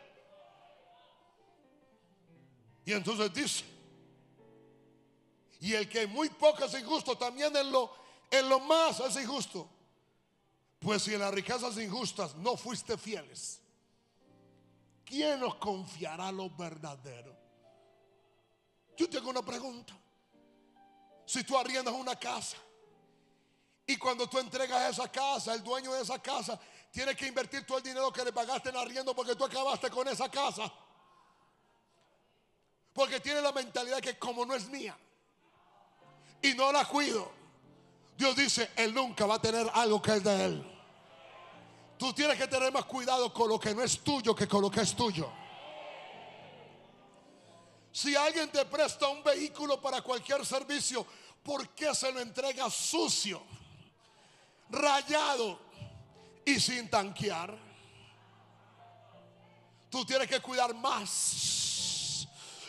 [2.90, 3.64] Y entonces dice,
[5.60, 7.88] y el que muy poco es injusto, también en lo,
[8.28, 9.70] en lo más es injusto.
[10.80, 13.60] Pues si en las riquezas injustas no fuiste fieles,
[15.04, 17.32] ¿quién nos confiará lo verdadero?
[18.96, 19.96] Yo tengo una pregunta.
[21.26, 22.56] Si tú arriendas una casa
[23.86, 26.58] y cuando tú entregas esa casa, el dueño de esa casa
[26.90, 30.08] tiene que invertir todo el dinero que le pagaste en arriendo porque tú acabaste con
[30.08, 30.72] esa casa.
[32.92, 34.96] Porque tiene la mentalidad que como no es mía
[36.42, 37.30] y no la cuido,
[38.16, 40.80] Dios dice, Él nunca va a tener algo que es de Él.
[41.98, 44.70] Tú tienes que tener más cuidado con lo que no es tuyo que con lo
[44.70, 45.30] que es tuyo.
[47.92, 51.06] Si alguien te presta un vehículo para cualquier servicio,
[51.42, 53.42] ¿por qué se lo entrega sucio,
[54.70, 55.58] rayado
[56.44, 57.56] y sin tanquear?
[59.90, 61.59] Tú tienes que cuidar más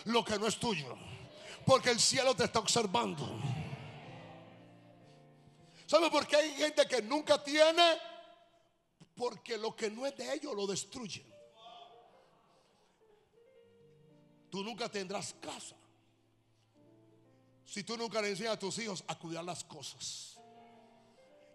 [0.06, 0.98] lo que no es tuyo,
[1.66, 3.28] porque el cielo te está observando.
[5.86, 7.98] ¿Sabe por qué hay gente que nunca tiene?
[9.16, 11.30] Porque lo que no es de ellos lo destruyen.
[14.50, 15.76] Tú nunca tendrás casa
[17.72, 20.38] si tú nunca le enseñas a tus hijos a cuidar las cosas.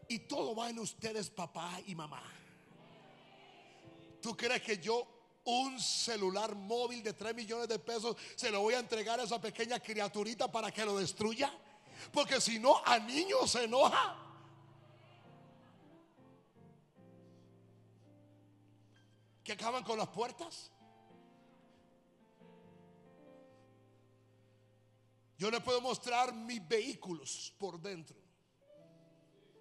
[0.09, 2.23] Y todo va en ustedes, papá y mamá.
[4.23, 5.07] ¿Tú crees que yo
[5.47, 9.41] un celular móvil de 3 millones de pesos se lo voy a entregar a esa
[9.41, 11.53] pequeña criaturita para que lo destruya?
[12.13, 14.17] Porque si no, a niños se enoja.
[19.43, 20.71] Que acaban con las puertas.
[25.39, 28.17] Yo le puedo mostrar mis vehículos por dentro.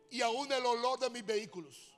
[0.10, 1.95] Y aún el olor de mis vehículos.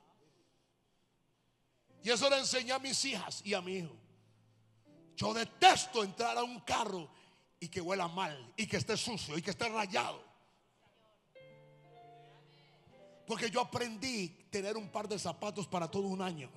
[2.02, 3.94] Y eso le enseñé a mis hijas y a mi hijo.
[5.16, 7.08] Yo detesto entrar a un carro
[7.60, 10.22] y que huela mal, y que esté sucio, y que esté rayado.
[13.26, 16.48] Porque yo aprendí tener un par de zapatos para todo un año.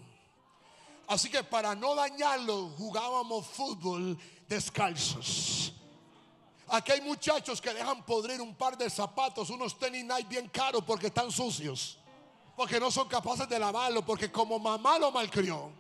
[1.08, 5.74] Así que para no dañarlo, jugábamos fútbol descalzos.
[6.68, 10.84] Aquí hay muchachos que dejan podrir un par de zapatos, unos tenis Nike bien caros
[10.86, 11.98] porque están sucios.
[12.56, 15.72] Porque no son capaces de lavarlo, porque como mamá lo malcrió.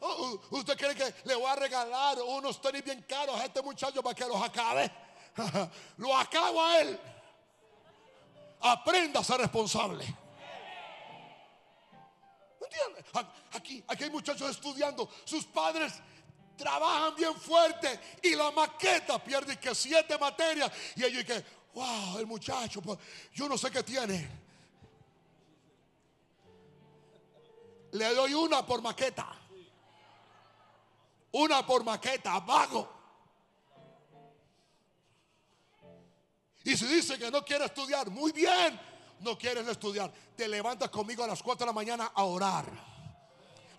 [0.00, 4.02] Oh, ¿Usted cree que le voy a regalar unos tenis bien caros a este muchacho
[4.02, 4.90] para que los acabe?
[5.98, 7.00] lo acabo a él.
[8.60, 10.04] Aprenda a ser responsable.
[12.60, 13.04] ¿Entiende?
[13.52, 15.08] Aquí, aquí hay muchachos estudiando.
[15.24, 15.92] Sus padres
[16.56, 22.26] trabajan bien fuerte y la maqueta pierde que siete materias y ellos que, wow, el
[22.26, 22.98] muchacho, pues,
[23.32, 24.41] yo no sé qué tiene.
[27.92, 29.28] Le doy una por maqueta.
[31.32, 32.88] Una por maqueta, vago.
[36.64, 38.80] Y si dice que no quiere estudiar, muy bien,
[39.20, 42.66] no quieres estudiar, te levantas conmigo a las 4 de la mañana a orar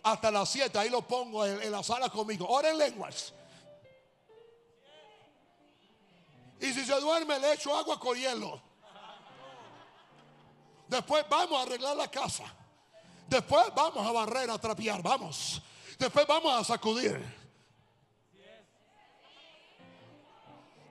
[0.03, 0.77] hasta las 7.
[0.77, 2.47] Ahí lo pongo en, la sala conmigo.
[2.47, 3.33] Ora en lenguas.
[6.59, 8.61] Y si se duerme, le echo agua con hielo.
[10.87, 12.43] Después vamos a arreglar la casa.
[13.27, 15.01] Después vamos a barrer, a trapear.
[15.01, 15.61] Vamos.
[15.97, 17.43] Después vamos a sacudir.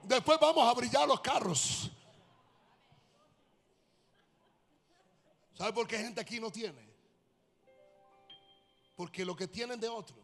[0.03, 1.89] Después vamos a brillar los carros.
[5.53, 6.91] ¿Sabe por qué gente aquí no tiene?
[8.95, 10.17] Porque lo que tienen de otro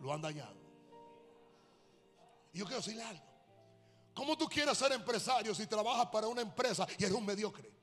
[0.00, 0.56] lo han dañado.
[2.52, 3.24] Y yo quiero decirle algo.
[4.14, 7.75] ¿Cómo tú quieres ser empresario si trabajas para una empresa y eres un mediocre?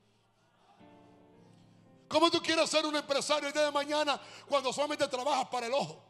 [2.14, 5.74] ¿Cómo tú quieres ser un empresario el día de mañana cuando solamente trabajas para el
[5.74, 6.00] ojo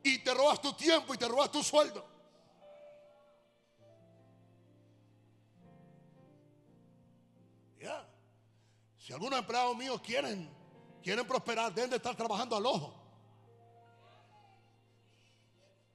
[0.00, 2.06] y te robas tu tiempo y te robas tu sueldo?
[7.80, 8.08] Ya.
[8.96, 10.48] Si algunos empleados míos quieren
[11.02, 12.94] quieren prosperar, deben de estar trabajando al ojo.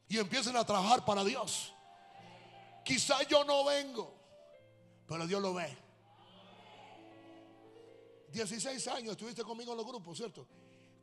[0.10, 1.74] Y empiecen a trabajar para Dios.
[2.84, 4.14] Quizá yo no vengo,
[5.08, 5.85] pero Dios lo ve.
[8.36, 10.46] 16 años estuviste conmigo en los grupos, ¿cierto?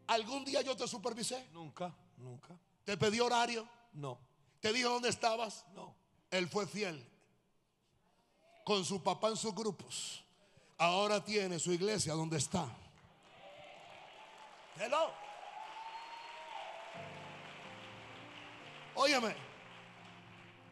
[0.07, 1.49] ¿Algún día yo te supervisé?
[1.53, 2.55] Nunca, nunca.
[2.85, 3.67] ¿Te pedí horario?
[3.95, 4.19] No,
[4.61, 5.65] ¿Te dijo dónde estabas?
[5.75, 5.95] no.
[6.31, 7.07] Él fue fiel.
[8.65, 10.25] Con su papá en sus grupos.
[10.79, 12.67] Ahora tiene su iglesia donde está.
[14.79, 15.11] Hello.
[18.95, 19.35] Óyeme.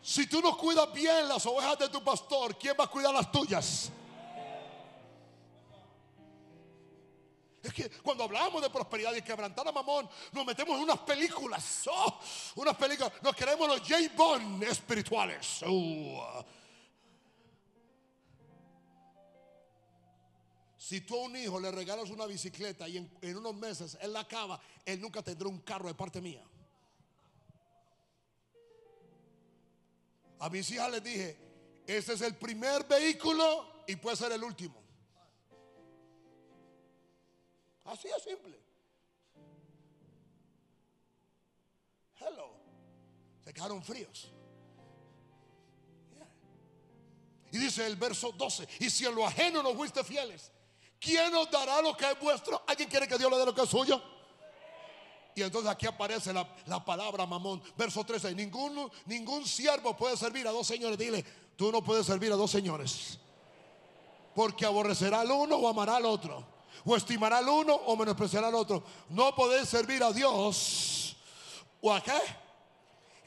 [0.02, 3.30] Si tú no cuidas bien las ovejas de tu pastor, ¿quién va a cuidar las
[3.30, 3.92] tuyas?
[7.62, 11.88] Es que cuando hablamos de prosperidad y quebrantar a mamón, nos metemos en unas películas.
[11.90, 12.18] Oh,
[12.56, 13.12] unas películas.
[13.22, 13.96] Nos queremos los J.
[14.16, 15.60] Bond espirituales.
[15.66, 16.44] Oh.
[20.78, 24.12] Si tú a un hijo le regalas una bicicleta y en, en unos meses él
[24.12, 26.42] la acaba, él nunca tendrá un carro de parte mía.
[30.40, 31.36] A mis hijas les dije,
[31.86, 34.79] este es el primer vehículo y puede ser el último.
[37.84, 38.58] Así es simple.
[42.18, 42.52] Hello.
[43.44, 44.30] Se quedaron fríos.
[47.52, 50.52] Y dice el verso 12, y si en lo ajeno no fuiste fieles,
[51.00, 52.62] ¿quién os dará lo que es vuestro?
[52.66, 54.00] ¿Alguien quiere que Dios le dé lo que es suyo?
[55.34, 57.62] Y entonces aquí aparece la, la palabra mamón.
[57.76, 58.34] Verso 13.
[58.34, 60.98] Ningún, ningún siervo puede servir a dos señores.
[60.98, 61.24] Dile,
[61.56, 63.18] tú no puedes servir a dos señores.
[64.34, 66.46] Porque aborrecerá al uno o amará al otro.
[66.84, 68.82] O estimará al uno o menospreciará al otro.
[69.10, 71.16] No podés servir a Dios.
[71.80, 72.20] ¿O a qué?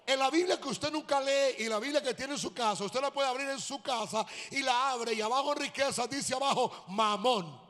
[0.05, 2.83] En la Biblia que usted nunca lee y la Biblia que tiene en su casa,
[2.83, 6.85] usted la puede abrir en su casa y la abre y abajo riqueza dice abajo
[6.89, 7.61] mamón.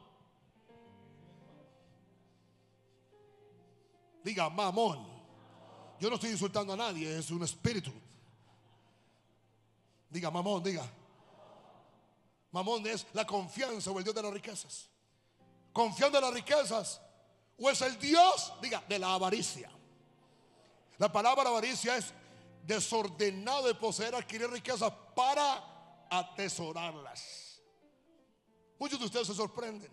[4.24, 5.06] Diga mamón.
[6.00, 7.92] Yo no estoy insultando a nadie, es un espíritu.
[10.10, 10.90] Diga mamón, diga.
[12.52, 14.90] Mamón es la confianza o el Dios de las riquezas.
[15.74, 17.02] Confiando en las riquezas.
[17.58, 19.70] O es el Dios, diga, de la avaricia.
[20.98, 22.14] La palabra avaricia es
[22.66, 27.62] desordenado de poseer, adquirir riquezas para atesorarlas.
[28.80, 29.92] Muchos de ustedes se sorprenden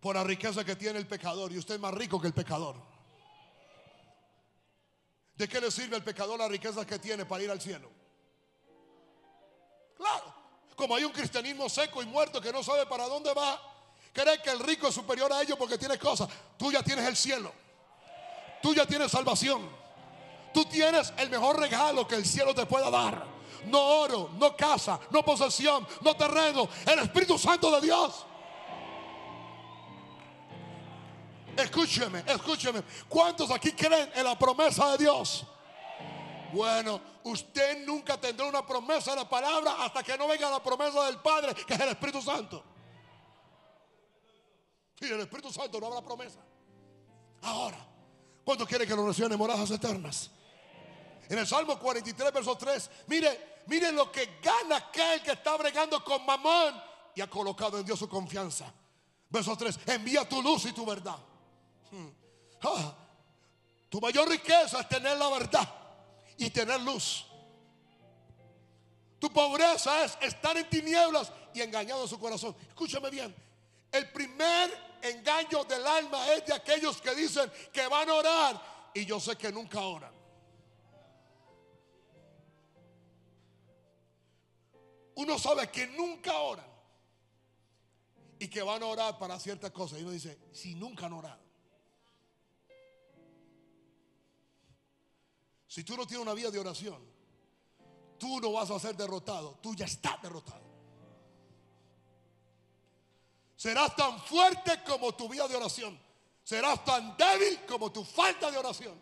[0.00, 2.76] por la riqueza que tiene el pecador y usted es más rico que el pecador.
[5.36, 7.90] ¿De qué le sirve al pecador la riqueza que tiene para ir al cielo?
[9.96, 10.34] Claro,
[10.76, 13.60] como hay un cristianismo seco y muerto que no sabe para dónde va,
[14.12, 16.28] cree que el rico es superior a ellos porque tiene cosas.
[16.56, 17.52] Tú ya tienes el cielo,
[18.62, 19.68] tú ya tienes salvación,
[20.52, 23.24] tú tienes el mejor regalo que el cielo te pueda dar.
[23.66, 28.26] No oro, no casa, no posesión, no terreno, el Espíritu Santo de Dios.
[31.56, 32.82] Escúcheme, escúcheme.
[33.08, 35.44] ¿Cuántos aquí creen en la promesa de Dios?
[36.52, 41.04] Bueno, usted nunca tendrá una promesa de la palabra hasta que no venga la promesa
[41.04, 42.64] del Padre, que es el Espíritu Santo.
[45.00, 46.40] Y el Espíritu Santo no habrá promesa.
[47.42, 47.78] Ahora,
[48.44, 50.30] ¿cuántos quiere que lo reciban en moradas eternas?
[51.28, 56.02] En el Salmo 43, verso 3, mire, mire lo que gana aquel que está bregando
[56.04, 56.74] con mamón
[57.14, 58.72] y ha colocado en Dios su confianza.
[59.28, 61.16] Verso 3, envía tu luz y tu verdad.
[62.62, 62.94] Ah,
[63.88, 65.74] tu mayor riqueza es tener la verdad
[66.36, 67.26] y tener luz.
[69.18, 72.56] Tu pobreza es estar en tinieblas y engañado en su corazón.
[72.68, 73.34] Escúchame bien.
[73.92, 79.04] El primer engaño del alma es de aquellos que dicen que van a orar y
[79.04, 80.12] yo sé que nunca oran.
[85.16, 86.66] Uno sabe que nunca oran
[88.38, 89.98] y que van a orar para ciertas cosas.
[89.98, 91.42] Y uno dice, si nunca han orado.
[95.66, 97.00] Si tú no tienes una vida de oración,
[98.18, 100.69] tú no vas a ser derrotado, tú ya estás derrotado.
[103.60, 105.98] Serás tan fuerte como tu vida de oración.
[106.42, 108.98] Serás tan débil como tu falta de oración.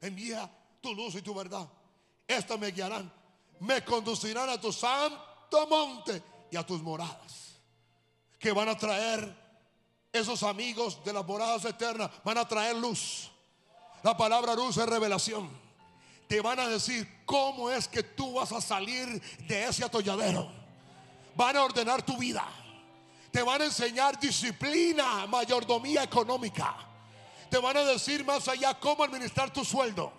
[0.00, 0.48] Envía
[0.80, 1.68] tu luz y tu verdad.
[2.28, 3.12] Esto me guiarán.
[3.58, 6.22] Me conducirán a tu santo monte
[6.52, 7.56] y a tus moradas.
[8.38, 9.36] Que van a traer
[10.12, 12.12] esos amigos de las moradas eternas.
[12.22, 13.28] Van a traer luz.
[14.04, 15.50] La palabra luz es revelación.
[16.28, 20.61] Te van a decir cómo es que tú vas a salir de ese atolladero
[21.34, 22.46] van a ordenar tu vida.
[23.30, 26.74] Te van a enseñar disciplina, mayordomía económica.
[27.50, 30.12] Te van a decir más allá cómo administrar tu sueldo.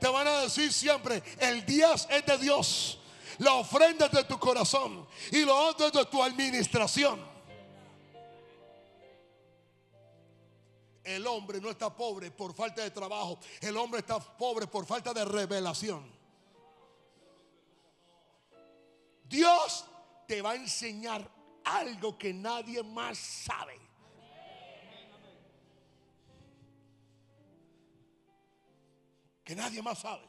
[0.00, 2.98] Te van a decir siempre, el día es de Dios.
[3.38, 7.32] La ofrenda es de tu corazón y lo otro es de tu administración.
[11.04, 13.38] El hombre no está pobre por falta de trabajo.
[13.60, 16.10] El hombre está pobre por falta de revelación.
[19.24, 19.86] Dios
[20.26, 21.28] te va a enseñar
[21.64, 23.78] algo que nadie más sabe.
[29.44, 30.28] Que nadie más sabe.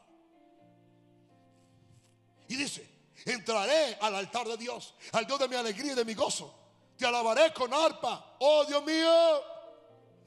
[2.48, 2.86] Y dice,
[3.24, 6.54] entraré al altar de Dios, al Dios de mi alegría y de mi gozo.
[6.96, 9.42] Te alabaré con arpa, oh Dios mío.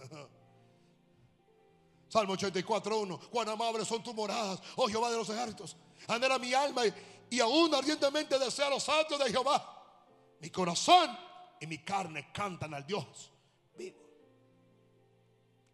[2.10, 3.30] Salmo 84.1.
[3.30, 5.76] Cuán amables son tus moradas, oh Jehová de los ejércitos.
[6.08, 6.94] Anhela mi alma y,
[7.30, 9.74] y aún ardientemente desea los altos de Jehová.
[10.40, 11.18] Mi corazón
[11.60, 13.32] y mi carne cantan al Dios
[13.76, 13.98] vivo.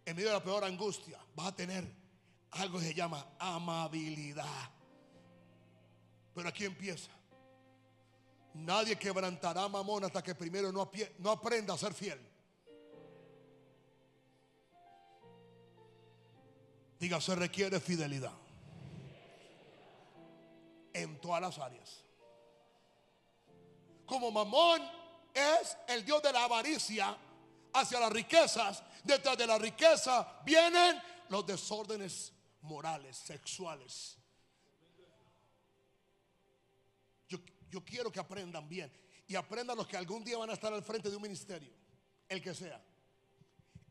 [0.06, 1.86] En medio de la peor angustia vas a tener
[2.52, 4.72] algo que se llama amabilidad.
[6.34, 7.12] Pero aquí empieza.
[8.56, 10.90] Nadie quebrantará mamón hasta que primero no,
[11.20, 12.20] no aprenda a ser fiel.
[17.00, 18.43] Diga, se requiere fidelidad
[20.94, 22.04] en todas las áreas.
[24.06, 24.82] Como Mamón
[25.34, 27.18] es el Dios de la avaricia
[27.74, 32.32] hacia las riquezas, detrás de la riqueza vienen los desórdenes
[32.62, 34.18] morales, sexuales.
[37.28, 37.40] Yo,
[37.70, 38.92] yo quiero que aprendan bien
[39.28, 41.74] y aprendan los que algún día van a estar al frente de un ministerio,
[42.30, 42.82] el que sea.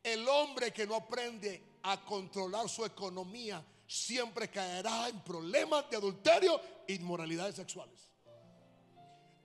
[0.02, 6.60] El hombre que no aprende a controlar su economía siempre caerá en problemas de adulterio
[6.88, 8.08] e inmoralidades sexuales.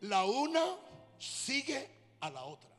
[0.02, 0.78] La una
[1.20, 1.90] sigue
[2.22, 2.70] a la otra.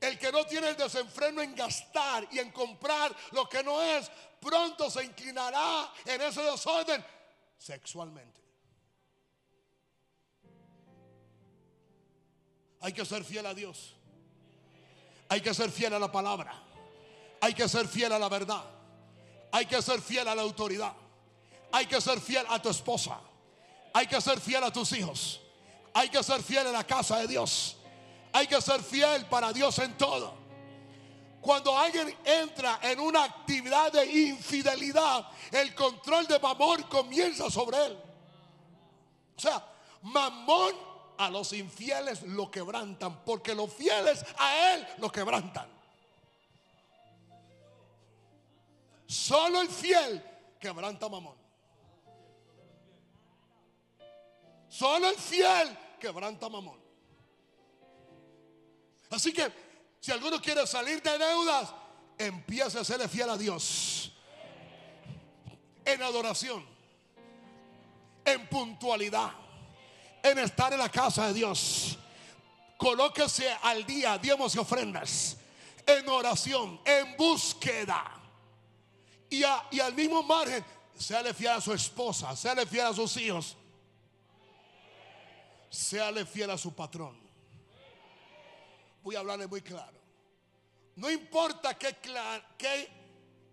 [0.00, 4.10] El que no tiene el desenfreno en gastar y en comprar lo que no es,
[4.40, 7.04] pronto se inclinará en ese desorden
[7.56, 8.42] sexualmente.
[12.80, 13.94] Hay que ser fiel a Dios.
[15.28, 16.52] Hay que ser fiel a la palabra.
[17.40, 18.64] Hay que ser fiel a la verdad.
[19.54, 20.92] Hay que ser fiel a la autoridad.
[21.70, 23.20] Hay que ser fiel a tu esposa.
[23.92, 25.40] Hay que ser fiel a tus hijos.
[25.92, 27.76] Hay que ser fiel en la casa de Dios.
[28.32, 30.34] Hay que ser fiel para Dios en todo.
[31.40, 37.98] Cuando alguien entra en una actividad de infidelidad, el control de Mamón comienza sobre él.
[39.36, 39.64] O sea,
[40.02, 40.74] Mamón
[41.16, 45.73] a los infieles lo quebrantan, porque los fieles a él lo quebrantan.
[49.14, 50.20] Solo el fiel
[50.58, 51.36] quebranta mamón.
[54.68, 56.82] Solo el fiel quebranta mamón.
[59.10, 59.52] Así que
[60.00, 61.72] si alguno quiere salir de deudas,
[62.18, 64.12] empiece a serle fiel a Dios.
[65.84, 66.66] En adoración,
[68.24, 69.30] en puntualidad,
[70.24, 71.96] en estar en la casa de Dios.
[72.76, 75.36] Colóquese al día, diemos y ofrendas,
[75.86, 78.13] en oración, en búsqueda
[79.70, 80.64] y, al mismo margen,
[81.22, 83.56] le fiel a su esposa, le fiel a sus hijos,
[86.12, 87.18] le fiel a su patrón.
[89.02, 89.98] Voy a hablarle muy claro.
[90.96, 91.96] No importa qué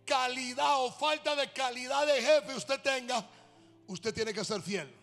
[0.06, 3.26] calidad o falta de calidad de jefe usted tenga,
[3.88, 4.94] usted tiene que ser fiel.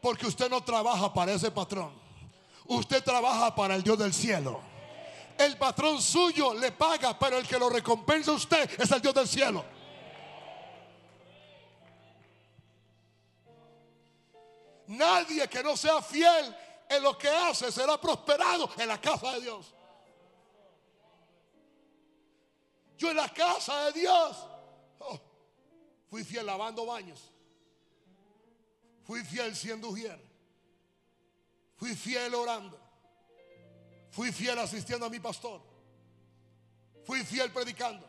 [0.00, 1.92] Porque usted no trabaja para ese patrón.
[2.66, 4.69] Usted trabaja para el Dios del cielo.
[5.40, 9.14] El patrón suyo le paga, pero el que lo recompensa a usted es el Dios
[9.14, 9.64] del cielo.
[14.88, 16.54] Nadie que no sea fiel
[16.90, 19.74] en lo que hace será prosperado en la casa de Dios.
[22.98, 24.46] Yo en la casa de Dios
[24.98, 25.18] oh,
[26.10, 27.32] fui fiel lavando baños.
[29.04, 30.22] Fui fiel siendo ujier.
[31.76, 32.79] Fui fiel orando.
[34.10, 35.60] Fui fiel asistiendo a mi pastor.
[37.04, 38.06] Fui fiel predicando.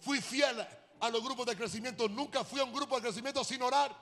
[0.00, 0.66] Fui fiel
[1.00, 2.08] a los grupos de crecimiento.
[2.08, 3.94] Nunca fui a un grupo de crecimiento sin orar.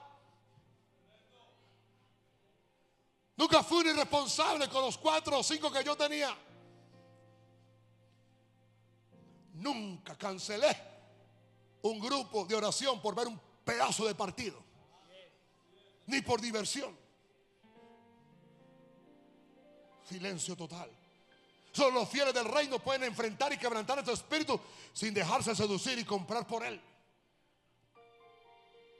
[3.35, 6.37] Nunca fui un irresponsable con los cuatro o cinco que yo tenía.
[9.53, 10.75] Nunca cancelé
[11.81, 14.61] un grupo de oración por ver un pedazo de partido.
[16.07, 17.02] Ni por diversión.
[20.07, 20.89] Silencio total.
[21.71, 24.59] Solo los fieles del reino pueden enfrentar y quebrantar este espíritu
[24.93, 26.79] sin dejarse seducir y comprar por él.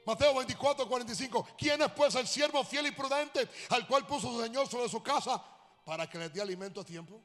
[0.06, 1.48] Mateo 24, 45.
[1.58, 5.02] ¿Quién es pues el siervo fiel y prudente al cual puso su Señor sobre su
[5.02, 5.42] casa
[5.86, 7.22] para que le dé alimento a tiempo?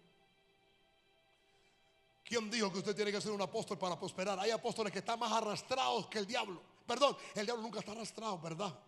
[2.24, 4.38] ¿Quién dijo que usted tiene que ser un apóstol para prosperar?
[4.38, 6.60] Hay apóstoles que están más arrastrados que el diablo.
[6.86, 8.78] Perdón, el diablo nunca está arrastrado, ¿verdad?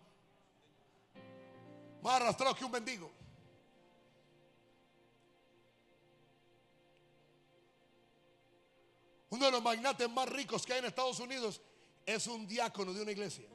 [2.03, 3.11] Más arrastrado que un mendigo.
[9.31, 11.61] Uno de los magnates más ricos que hay en Estados Unidos,
[12.05, 13.47] es un diácono de una iglesia.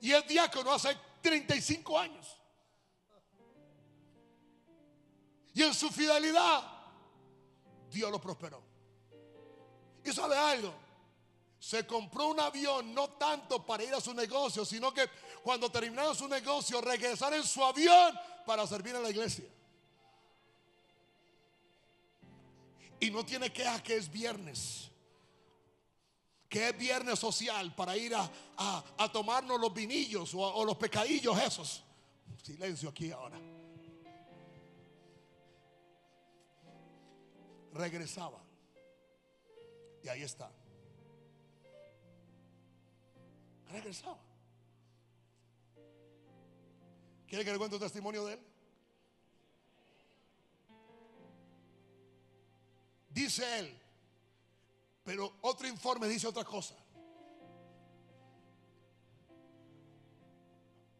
[0.00, 2.36] Y es diácono hace 35 años.
[5.54, 6.62] Y en su fidelidad,
[7.90, 8.62] Dios lo prosperó.
[10.04, 10.74] Y sabe algo,
[11.58, 15.08] se compró un avión no tanto para ir a su negocio, sino que
[15.42, 18.14] cuando terminaron su negocio, regresar en su avión
[18.44, 19.46] para servir a la iglesia.
[23.00, 24.90] Y no tiene queja que es viernes.
[26.48, 31.36] Que es viernes social para ir a, a, tomarnos los vinillos o, o los pecadillos
[31.40, 31.82] esos.
[32.42, 33.38] Silencio aquí ahora.
[37.72, 38.40] Regresaba.
[40.02, 40.50] Y ahí está.
[43.70, 44.18] Regresaba.
[47.26, 48.40] ¿Quiere que le cuente un testimonio de él?
[53.14, 53.80] Dice él,
[55.04, 56.74] pero otro informe dice otra cosa.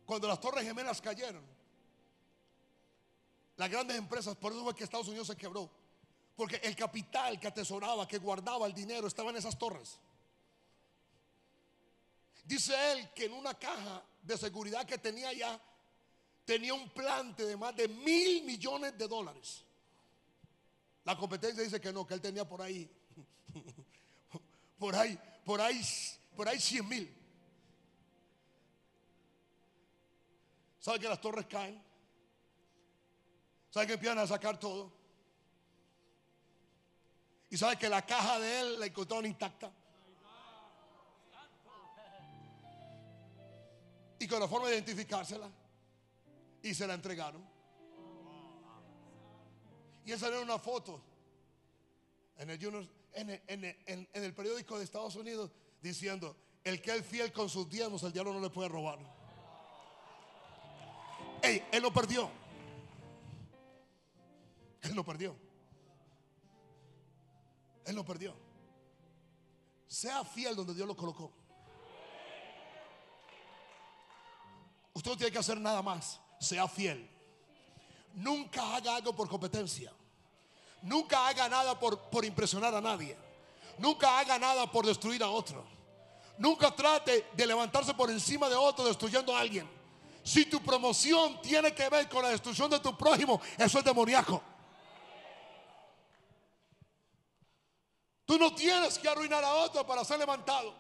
[0.07, 1.45] Cuando las torres gemelas cayeron,
[3.57, 5.69] las grandes empresas, por eso fue que Estados Unidos se quebró,
[6.37, 9.99] porque el capital que atesoraba, que guardaba el dinero, estaba en esas torres.
[12.45, 15.61] Dice él que en una caja de seguridad que tenía ya,
[16.45, 19.64] tenía un plante de más de mil millones de dólares.
[21.05, 22.91] La competencia dice que no, que él tenía por ahí,
[24.79, 25.83] por ahí, por ahí,
[26.35, 27.17] por ahí 100 mil.
[30.81, 31.83] ¿Sabe que las torres caen?
[33.71, 34.93] ¿Sabe que empiezan a sacar todo?
[37.51, 39.73] ¿Y sabe que la caja de él la encontraron intacta?
[44.19, 45.51] Y con la forma de identificársela.
[46.63, 47.54] Y se la entregaron.
[50.05, 51.01] Y esa era una foto
[52.37, 55.51] en el, en, el, periódico de Estados Unidos
[55.81, 58.99] diciendo, el que es fiel con sus diezmos, el diablo no le puede robar.
[61.43, 62.31] Ey, él lo perdió.
[64.83, 65.37] Él lo perdió.
[67.87, 68.35] Él lo perdió.
[69.87, 71.33] Sea fiel donde Dios lo colocó.
[74.93, 76.21] Usted no tiene que hacer nada más.
[76.41, 77.14] Sea fiel.
[78.15, 79.93] Nunca haga algo por competencia.
[80.83, 83.17] Nunca haga nada por, por impresionar a nadie.
[83.79, 85.65] Nunca haga nada por destruir a otro.
[86.39, 89.69] Nunca trate de levantarse por encima de otro destruyendo a alguien.
[90.23, 94.43] Si tu promoción tiene que ver con la destrucción de tu prójimo, eso es demoníaco.
[98.25, 100.75] Tú no tienes que arruinar a otro para ser levantado.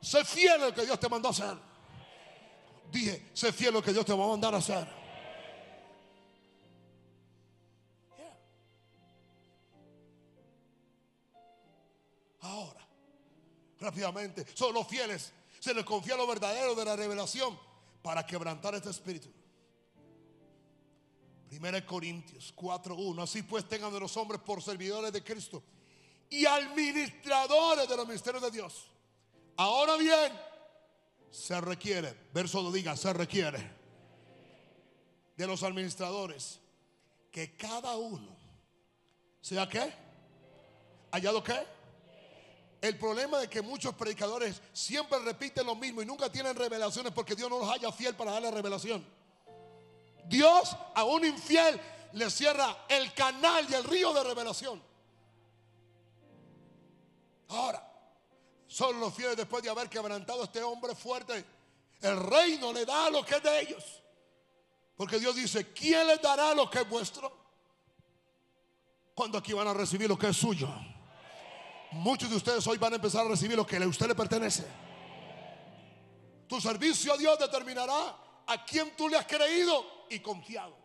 [0.00, 1.56] Sé fiel a lo que Dios te mandó a hacer.
[2.90, 5.05] Dije, sé fiel a lo que Dios te va a mandar a hacer.
[12.46, 12.86] Ahora,
[13.80, 15.32] rápidamente, son los fieles.
[15.58, 17.58] Se les confía lo verdadero de la revelación
[18.02, 19.28] para quebrantar este espíritu.
[21.48, 23.22] Primera Corintios 4:1.
[23.22, 25.62] Así pues tengan de los hombres por servidores de Cristo
[26.30, 28.86] y administradores de los misterios de Dios.
[29.56, 30.32] Ahora bien,
[31.30, 33.70] se requiere, verso lo diga, se requiere
[35.36, 36.60] de los administradores
[37.30, 38.36] que cada uno
[39.40, 39.92] sea qué?
[41.12, 41.75] ¿Hallado qué?
[42.86, 47.34] El problema de que muchos predicadores siempre repiten lo mismo y nunca tienen revelaciones porque
[47.34, 49.04] Dios no los haya fiel para darle revelación.
[50.28, 51.80] Dios a un infiel
[52.12, 54.80] le cierra el canal y el río de revelación.
[57.48, 57.92] Ahora,
[58.68, 61.44] solo los fieles después de haber quebrantado a este hombre fuerte,
[62.02, 63.84] el reino le da lo que es de ellos.
[64.96, 67.36] Porque Dios dice, ¿quién les dará lo que es vuestro?
[69.12, 70.68] Cuando aquí van a recibir lo que es suyo.
[71.92, 74.64] Muchos de ustedes hoy van a empezar a recibir lo que a usted le pertenece.
[76.48, 78.16] Tu servicio a Dios determinará
[78.46, 80.76] a quién tú le has creído y confiado.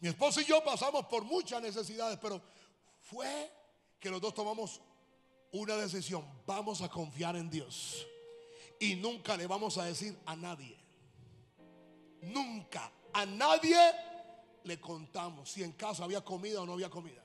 [0.00, 2.40] Mi esposo y yo pasamos por muchas necesidades, pero
[3.00, 3.50] fue
[3.98, 4.80] que los dos tomamos
[5.50, 6.24] una decisión.
[6.46, 8.06] Vamos a confiar en Dios.
[8.78, 10.76] Y nunca le vamos a decir a nadie.
[12.20, 13.78] Nunca a nadie
[14.64, 17.22] le contamos si en casa había comida o no había comida.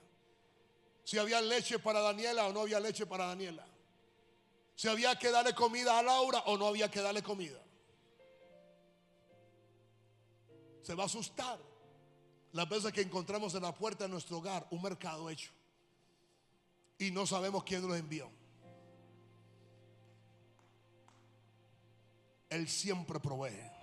[1.04, 3.66] Si había leche para Daniela o no había leche para Daniela.
[4.76, 7.60] Si había que darle comida a Laura o no había que darle comida.
[10.82, 11.58] Se va a asustar
[12.52, 15.50] las veces que encontramos en la puerta de nuestro hogar un mercado hecho
[16.98, 18.30] y no sabemos quién lo envió.
[22.50, 23.79] Él siempre provee.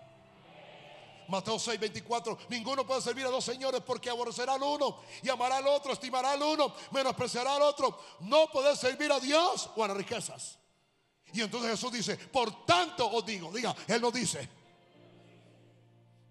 [1.27, 2.37] Mateo 6, 24.
[2.49, 6.31] Ninguno puede servir a dos señores porque aborrecerá al uno y amará al otro, estimará
[6.31, 7.99] al uno, menospreciará al otro.
[8.21, 10.57] No puede servir a Dios o a las riquezas.
[11.33, 14.47] Y entonces Jesús dice, por tanto os digo, diga, Él nos dice,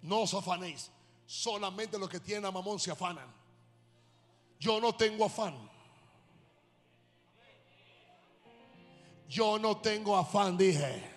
[0.03, 0.90] no os afanéis,
[1.26, 3.32] solamente los que tienen a mamón se afanan.
[4.59, 5.70] Yo no tengo afán.
[9.28, 11.11] Yo no tengo afán, dije.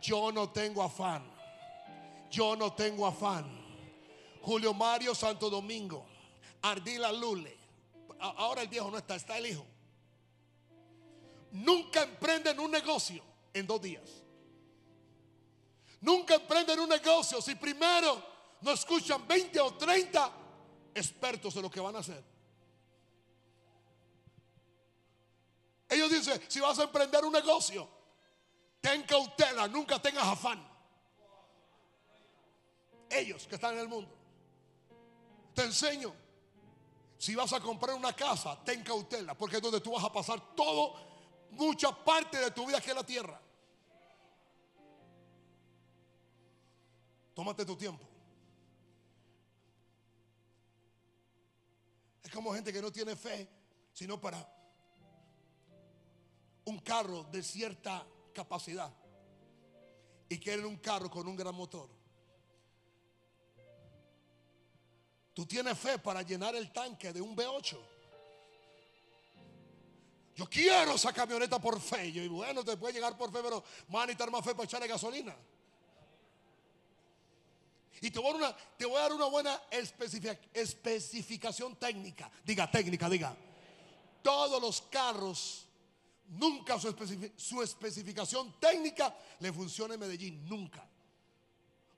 [0.00, 1.29] Yo no tengo afán.
[2.30, 3.44] Yo no tengo afán.
[4.42, 6.06] Julio Mario Santo Domingo.
[6.62, 7.58] Ardila Lule.
[8.20, 9.66] Ahora el viejo no está, está el hijo.
[11.52, 13.22] Nunca emprenden un negocio
[13.52, 14.22] en dos días.
[16.00, 18.22] Nunca emprenden un negocio si primero
[18.60, 20.32] no escuchan 20 o 30
[20.94, 22.22] expertos en lo que van a hacer.
[25.88, 27.88] Ellos dicen, si vas a emprender un negocio,
[28.80, 30.69] ten cautela, nunca tengas afán.
[33.10, 34.16] Ellos que están en el mundo.
[35.54, 36.14] Te enseño,
[37.18, 40.54] si vas a comprar una casa, ten cautela, porque es donde tú vas a pasar
[40.54, 40.94] todo,
[41.50, 43.40] mucha parte de tu vida que es la tierra.
[47.34, 48.06] Tómate tu tiempo.
[52.22, 53.48] Es como gente que no tiene fe,
[53.92, 54.46] sino para
[56.64, 58.92] un carro de cierta capacidad
[60.28, 61.99] y quieren un carro con un gran motor.
[65.40, 67.78] Tú tienes fe para llenar el tanque de un V8.
[70.36, 72.08] Yo quiero esa camioneta por fe.
[72.08, 75.34] Y bueno, te puede llegar por fe, pero a necesitar más fe para echarle gasolina.
[78.02, 82.30] Y te voy a dar una buena especificación técnica.
[82.44, 83.34] Diga técnica, diga.
[84.22, 85.70] Todos los carros
[86.32, 90.88] Nunca su, especificación técnica le funciona en Medellín, nunca.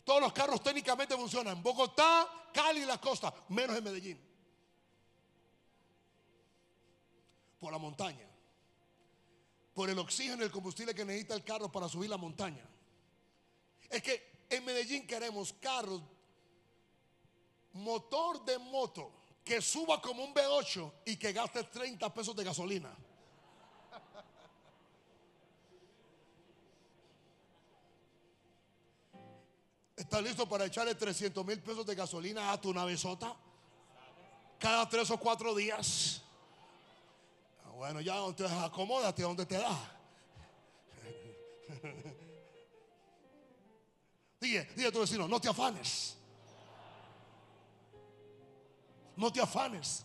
[0.05, 4.21] Todos los carros técnicamente funcionan Bogotá, Cali y la costa, menos en Medellín.
[7.61, 8.29] Por la montaña.
[9.75, 12.69] Por el oxígeno y el combustible que necesita el carro para subir la montaña.
[13.89, 16.03] Es que en Medellín queremos carros,
[17.73, 19.13] motor de moto,
[19.45, 22.95] que suba como un V8 y que gaste 30 pesos de gasolina.
[29.97, 33.37] ¿Estás listo para echarle 300 mil pesos de gasolina a tu navezota?
[34.59, 36.23] Cada tres o cuatro días.
[37.65, 39.99] Ah, bueno, ya entonces acomódate donde te da.
[44.41, 46.17] Dile, dile a tu vecino, no te afanes.
[49.17, 50.05] No te afanes.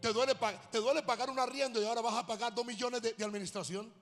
[0.00, 0.34] ¿Te duele,
[0.70, 4.01] te duele pagar un arriendo y ahora vas a pagar dos millones de administración?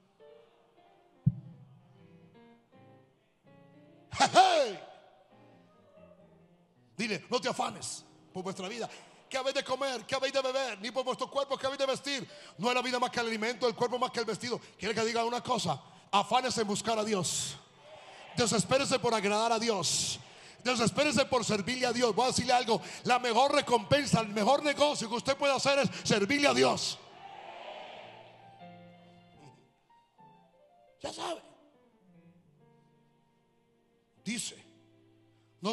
[6.96, 8.88] Dile, no te afanes por vuestra vida.
[9.28, 10.04] ¿Qué habéis de comer?
[10.04, 10.80] ¿Qué habéis de beber?
[10.80, 12.28] Ni por vuestro cuerpo, ¿qué habéis de vestir?
[12.58, 14.60] No es la vida más que el alimento, el cuerpo más que el vestido.
[14.76, 15.80] Quiere que diga una cosa:
[16.10, 17.56] afánese en buscar a Dios.
[18.36, 20.18] Desespérese por agradar a Dios.
[20.64, 22.14] Desespérese por servirle a Dios.
[22.14, 25.90] Voy a decirle algo: la mejor recompensa, el mejor negocio que usted puede hacer es
[26.02, 26.98] servirle a Dios.
[31.00, 31.49] Ya sabe.
[34.24, 34.56] Dice,
[35.60, 35.72] no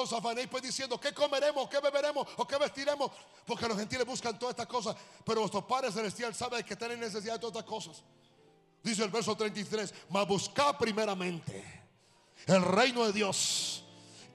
[0.00, 3.12] os, afanéis pues diciendo qué comeremos, qué beberemos o qué vestiremos,
[3.46, 7.34] porque los gentiles buscan todas estas cosas, pero vuestro Padre Celestial sabe que tienen necesidad
[7.34, 8.02] de todas estas cosas.
[8.82, 11.64] Dice el verso 33, mas buscad primeramente
[12.46, 13.84] el reino de Dios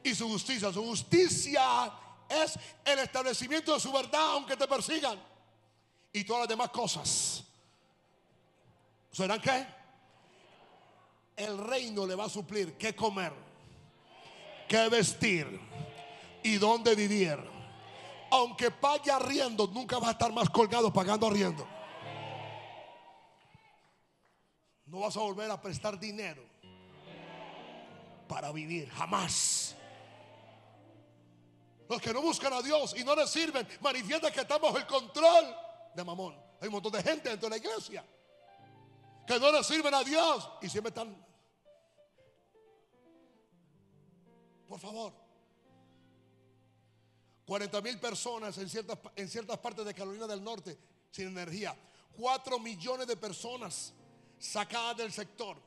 [0.01, 0.71] y su justicia.
[0.71, 1.91] Su justicia
[2.29, 5.19] es el establecimiento de su verdad, aunque te persigan.
[6.13, 7.43] Y todas las demás cosas.
[9.11, 9.67] ¿Serán qué?
[11.35, 13.44] El reino le va a suplir qué comer
[14.67, 15.59] qué vestir
[16.43, 17.37] y dónde vivir.
[18.31, 21.67] Aunque pague arriendo, nunca va a estar más colgado pagando arriendo.
[24.85, 26.43] No vas a volver a prestar dinero
[28.27, 29.75] para vivir, jamás.
[31.87, 34.87] Los que no buscan a Dios y no le sirven, manifiesta que estamos bajo el
[34.87, 35.55] control
[35.93, 36.35] de Mamón.
[36.59, 38.03] Hay un montón de gente dentro de la iglesia
[39.25, 41.24] que no le sirven a Dios y siempre están
[44.67, 45.13] Por favor.
[47.45, 50.77] 40 mil personas en ciertas, en ciertas partes de Carolina del Norte
[51.11, 51.75] sin energía.
[52.17, 53.93] 4 millones de personas
[54.39, 55.57] sacadas del sector.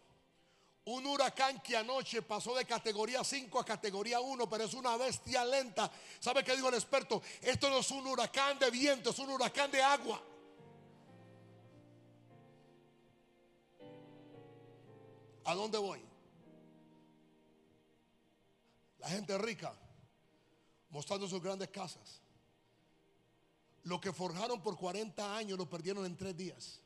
[0.84, 5.44] Un huracán que anoche pasó de categoría 5 a categoría 1, pero es una bestia
[5.44, 5.90] lenta.
[6.18, 7.20] ¿Sabe qué dijo el experto?
[7.42, 10.22] Esto no es un huracán de viento, es un huracán de agua.
[15.44, 16.07] ¿A dónde voy?
[19.09, 19.72] Gente rica
[20.90, 22.20] mostrando sus grandes casas.
[23.84, 26.80] Lo que forjaron por 40 años lo perdieron en tres días.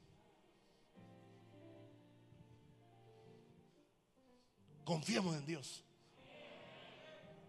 [4.84, 5.82] Confiemos en Dios.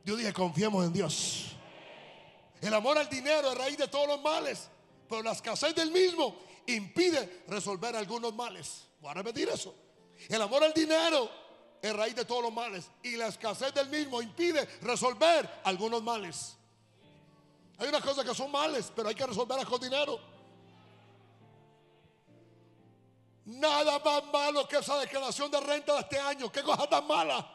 [0.05, 1.55] Yo dije, confiemos en Dios.
[2.61, 4.69] El amor al dinero es raíz de todos los males,
[5.09, 6.36] pero la escasez del mismo
[6.67, 8.86] impide resolver algunos males.
[9.01, 9.76] Voy a repetir eso.
[10.30, 11.30] El amor al dinero
[11.84, 16.55] es raíz de todos los males y la escasez del mismo impide resolver algunos males.
[17.77, 20.17] Hay unas cosas que son males, pero hay que resolverlas con dinero.
[23.43, 26.49] Nada más malo que esa declaración de renta de este año.
[26.49, 27.51] ¿Qué cosa tan mala?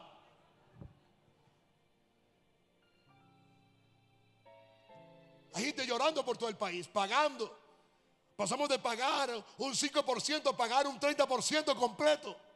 [5.55, 7.57] Hay gente llorando por todo el país, pagando.
[8.35, 12.48] Pasamos de pagar un 5% a pagar un 30% completo.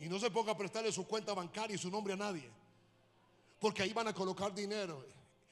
[0.00, 2.50] Y no se ponga a prestarle su cuenta bancaria y su nombre a nadie.
[3.58, 5.04] Porque ahí van a colocar dinero.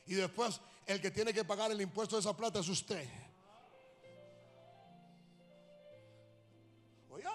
[0.06, 3.06] Y después el que tiene que pagar el impuesto de esa plata es usted.
[7.10, 7.30] Oiga.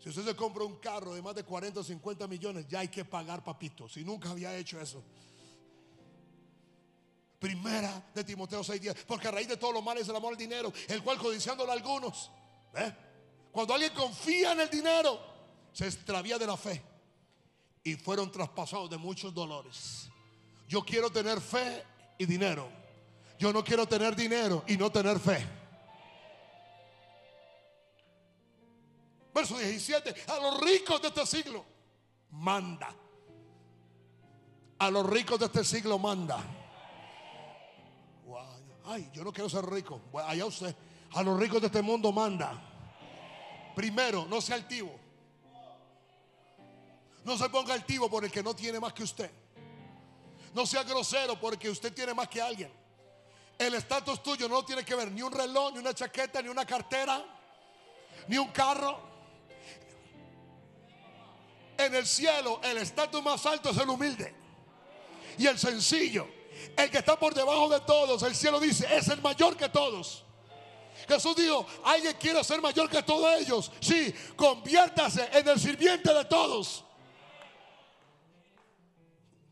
[0.00, 2.88] Si usted se compra un carro de más de 40 o 50 millones, ya hay
[2.88, 3.88] que pagar, papito.
[3.88, 5.04] Si nunca había hecho eso.
[7.38, 9.04] Primera de Timoteo 6:10.
[9.06, 11.70] Porque a raíz de todo lo malo es el amor al dinero, el cual codiciándolo
[11.70, 12.28] a algunos.
[13.52, 15.20] Cuando alguien confía en el dinero,
[15.72, 16.82] se extravía de la fe
[17.82, 20.08] y fueron traspasados de muchos dolores.
[20.68, 21.84] Yo quiero tener fe
[22.18, 22.68] y dinero.
[23.38, 25.44] Yo no quiero tener dinero y no tener fe.
[29.34, 30.14] Verso 17.
[30.28, 31.64] A los ricos de este siglo
[32.30, 32.94] manda.
[34.78, 36.42] A los ricos de este siglo manda.
[38.86, 40.00] Ay, yo no quiero ser rico.
[40.26, 40.74] allá usted.
[41.12, 42.69] A los ricos de este mundo manda.
[43.80, 44.94] Primero, no sea altivo.
[47.24, 49.30] No se ponga altivo por el que no tiene más que usted.
[50.52, 52.70] No sea grosero porque usted tiene más que alguien.
[53.58, 56.66] El estatus tuyo no tiene que ver ni un reloj, ni una chaqueta, ni una
[56.66, 57.24] cartera,
[58.28, 59.00] ni un carro.
[61.78, 64.34] En el cielo el estatus más alto es el humilde
[65.38, 66.28] y el sencillo.
[66.76, 70.26] El que está por debajo de todos, el cielo dice, es el mayor que todos.
[71.08, 73.70] Jesús dijo, alguien quiere ser mayor que todos ellos.
[73.80, 76.84] Sí, conviértase en el sirviente de todos.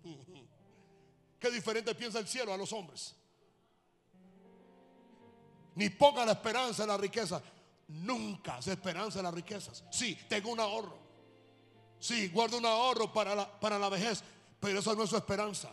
[1.40, 3.14] Qué diferente piensa el cielo a los hombres.
[5.74, 7.40] Ni ponga la esperanza en la riqueza.
[7.88, 9.84] Nunca se esperanza en las riquezas.
[9.90, 10.98] Sí, tengo un ahorro.
[12.00, 14.22] Sí, guardo un ahorro para la, para la vejez.
[14.60, 15.70] Pero eso no es su esperanza.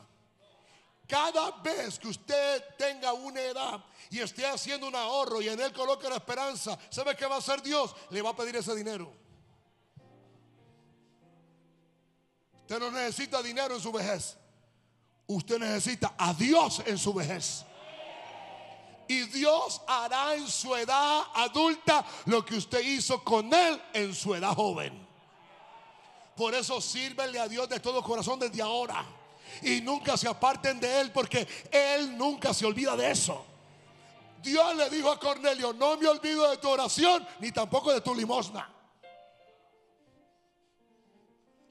[1.07, 5.71] Cada vez que usted tenga una edad y esté haciendo un ahorro y en él
[5.71, 7.95] coloque la esperanza, ¿sabe qué va a hacer Dios?
[8.09, 9.11] Le va a pedir ese dinero.
[12.61, 14.35] Usted no necesita dinero en su vejez.
[15.27, 17.63] Usted necesita a Dios en su vejez.
[19.07, 24.33] Y Dios hará en su edad adulta lo que usted hizo con Él en su
[24.33, 25.07] edad joven.
[26.35, 29.05] Por eso sírvele a Dios de todo corazón desde ahora.
[29.61, 33.45] Y nunca se aparten de Él porque Él nunca se olvida de eso.
[34.41, 38.13] Dios le dijo a Cornelio, no me olvido de tu oración ni tampoco de tu
[38.13, 38.71] limosna.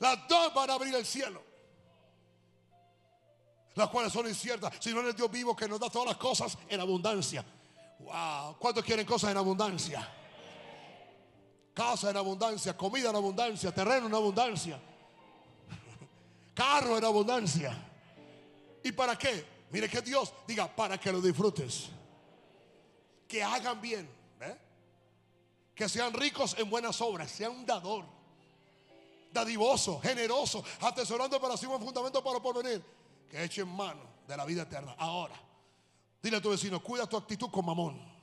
[0.00, 1.54] Las dos van a abrir el cielo
[3.74, 6.56] las cuales son inciertas, sino en el Dios vivo que nos da todas las cosas
[6.68, 7.44] en abundancia.
[7.98, 10.08] Wow, ¿cuántos quieren cosas en abundancia?
[11.72, 14.78] Casa en abundancia, comida en abundancia, terreno en abundancia,
[16.54, 17.76] carro en abundancia.
[18.82, 19.44] ¿Y para qué?
[19.70, 21.88] Mire que Dios diga, para que lo disfrutes.
[23.26, 24.08] Que hagan bien,
[25.74, 28.04] que sean ricos en buenas obras, sean un dador,
[29.32, 32.82] dadivoso, generoso, atesorando para sí un fundamento para porvenir
[33.28, 34.94] que eche en mano de la vida eterna.
[34.98, 35.34] Ahora,
[36.22, 38.14] dile a tu vecino, cuida tu actitud con mamón.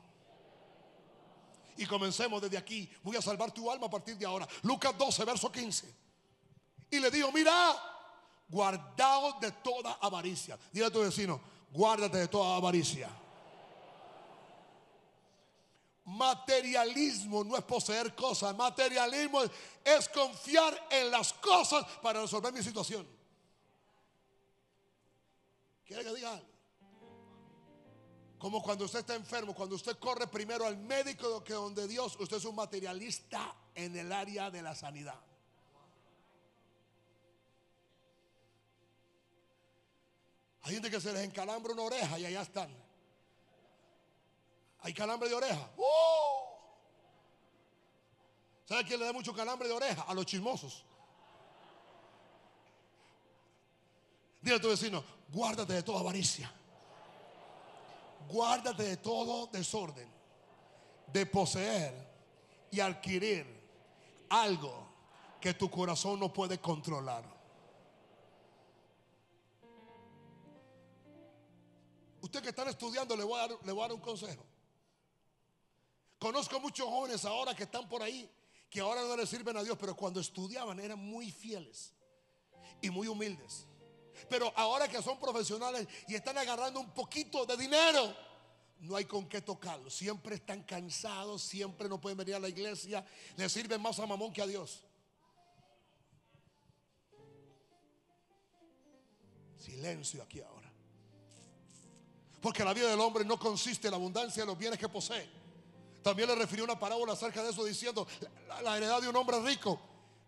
[1.76, 2.90] Y comencemos desde aquí.
[3.02, 4.48] Voy a salvar tu alma a partir de ahora.
[4.62, 5.96] Lucas 12, verso 15.
[6.92, 7.91] Y le digo, mira,
[8.52, 10.60] guardaos de toda avaricia.
[10.72, 11.40] Dile a tu vecino,
[11.72, 13.10] guárdate de toda avaricia.
[16.04, 18.56] Materialismo no es poseer cosas.
[18.56, 19.42] Materialismo
[19.84, 23.08] es confiar en las cosas para resolver mi situación.
[25.86, 26.42] ¿Quiere que diga
[28.38, 32.38] Como cuando usted está enfermo, cuando usted corre primero al médico que donde Dios, usted
[32.38, 35.31] es un materialista en el área de la sanidad.
[40.64, 42.70] Hay gente que se les encalambra una oreja y allá están.
[44.82, 45.70] Hay calambre de oreja.
[45.78, 46.42] ¡Uh!
[48.66, 50.04] ¿Sabe quién le da mucho calambre de oreja?
[50.04, 50.84] A los chismosos.
[54.42, 56.52] Dile a tu vecino, guárdate de toda avaricia.
[58.30, 60.10] Guárdate de todo desorden.
[61.08, 61.94] De poseer
[62.72, 63.46] y adquirir
[64.30, 64.88] algo
[65.40, 67.41] que tu corazón no puede controlar.
[72.32, 74.46] Usted que están estudiando, le voy a dar, voy a dar un consejo.
[76.18, 78.32] Conozco muchos jóvenes ahora que están por ahí,
[78.70, 81.92] que ahora no le sirven a Dios, pero cuando estudiaban eran muy fieles
[82.82, 83.66] y muy humildes.
[84.30, 88.16] Pero ahora que son profesionales y están agarrando un poquito de dinero,
[88.80, 89.90] no hay con qué tocarlo.
[89.90, 93.06] Siempre están cansados, siempre no pueden venir a la iglesia.
[93.36, 94.86] Le sirven más a mamón que a Dios.
[99.58, 100.71] Silencio aquí ahora.
[102.42, 105.30] Porque la vida del hombre no consiste en la abundancia de los bienes que posee.
[106.02, 108.08] También le refirió una parábola acerca de eso diciendo,
[108.48, 109.80] la, la heredad de un hombre rico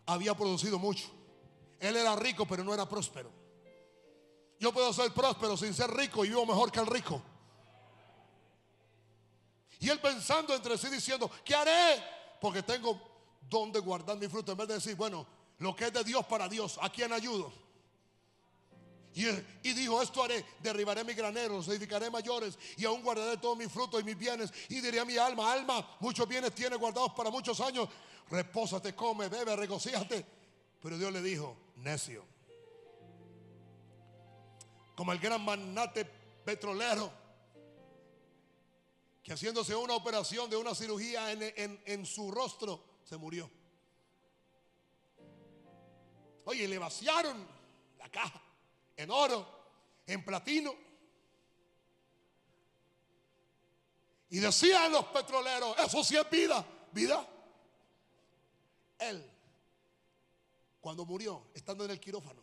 [0.06, 1.10] había producido mucho.
[1.80, 3.32] Él era rico, pero no era próspero.
[4.60, 7.22] Yo puedo ser próspero sin ser rico y vivo mejor que el rico.
[9.80, 12.02] Y él pensando entre sí diciendo, ¿qué haré?
[12.40, 12.98] Porque tengo
[13.50, 14.54] donde guardar mi fruto.
[14.54, 17.52] En vez de decir, bueno, lo que es de Dios para Dios, ¿a quién ayudo?
[19.16, 19.28] Y,
[19.62, 24.02] y, dijo, esto haré, derribaré mis graneros, edificaré mayores y aún guardaré todos mis frutos
[24.02, 24.52] y mis bienes.
[24.70, 27.88] Y diré a mi alma, alma, muchos bienes tienes guardados para muchos años.
[28.30, 30.26] Repósate, come, bebe, regocíjate.
[30.82, 32.26] Pero Dios le dijo, necio.
[34.96, 36.06] Como el gran magnate
[36.44, 37.12] petrolero
[39.22, 43.50] que haciéndose una operación de una cirugía en, en, en su rostro, se murió.
[46.46, 47.48] Oye, le vaciaron
[47.98, 48.42] la caja
[48.98, 49.48] en oro,
[50.08, 50.74] en platino.
[54.30, 57.28] Y decían los petroleros, eso sí es vida, vida.
[59.00, 59.30] Él,
[60.82, 62.42] cuando murió, estando en el quirófano,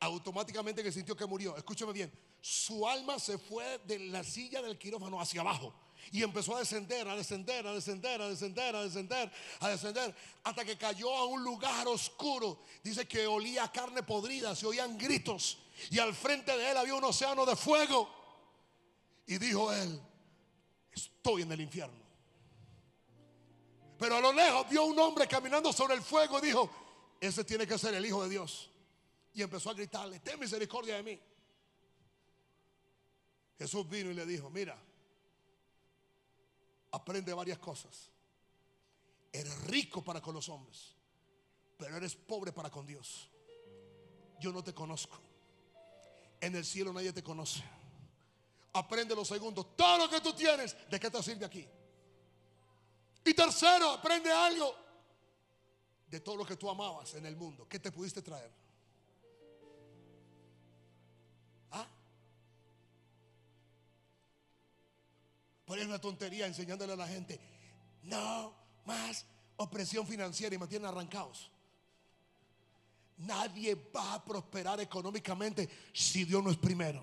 [0.00, 4.78] automáticamente que sintió que murió, escúchame bien, su alma se fue de la silla del
[4.78, 5.74] quirófano hacia abajo.
[6.12, 10.64] Y empezó a descender, a descender, a descender, a descender, a descender, a descender, hasta
[10.64, 12.60] que cayó a un lugar oscuro.
[12.82, 15.58] Dice que olía carne podrida, se oían gritos.
[15.90, 18.08] Y al frente de él había un océano de fuego.
[19.26, 20.00] Y dijo él,
[20.92, 22.04] estoy en el infierno.
[23.98, 26.70] Pero a lo lejos vio un hombre caminando sobre el fuego y dijo,
[27.20, 28.70] ese tiene que ser el Hijo de Dios.
[29.32, 31.20] Y empezó a gritarle, ten misericordia de mí.
[33.58, 34.76] Jesús vino y le dijo, mira,
[36.94, 38.10] aprende varias cosas.
[39.32, 40.94] Eres rico para con los hombres,
[41.76, 43.28] pero eres pobre para con Dios.
[44.38, 45.18] Yo no te conozco.
[46.40, 47.62] En el cielo nadie te conoce.
[48.74, 49.64] Aprende lo segundo.
[49.66, 51.66] Todo lo que tú tienes, ¿de qué te sirve aquí?
[53.24, 54.74] Y tercero, aprende algo
[56.06, 57.66] de todo lo que tú amabas en el mundo.
[57.68, 58.52] ¿Qué te pudiste traer?
[65.64, 67.40] Por una tontería enseñándole a la gente,
[68.02, 68.54] no
[68.84, 69.24] más
[69.56, 71.50] opresión financiera y mantienen arrancados.
[73.16, 77.02] Nadie va a prosperar económicamente si Dios no es primero.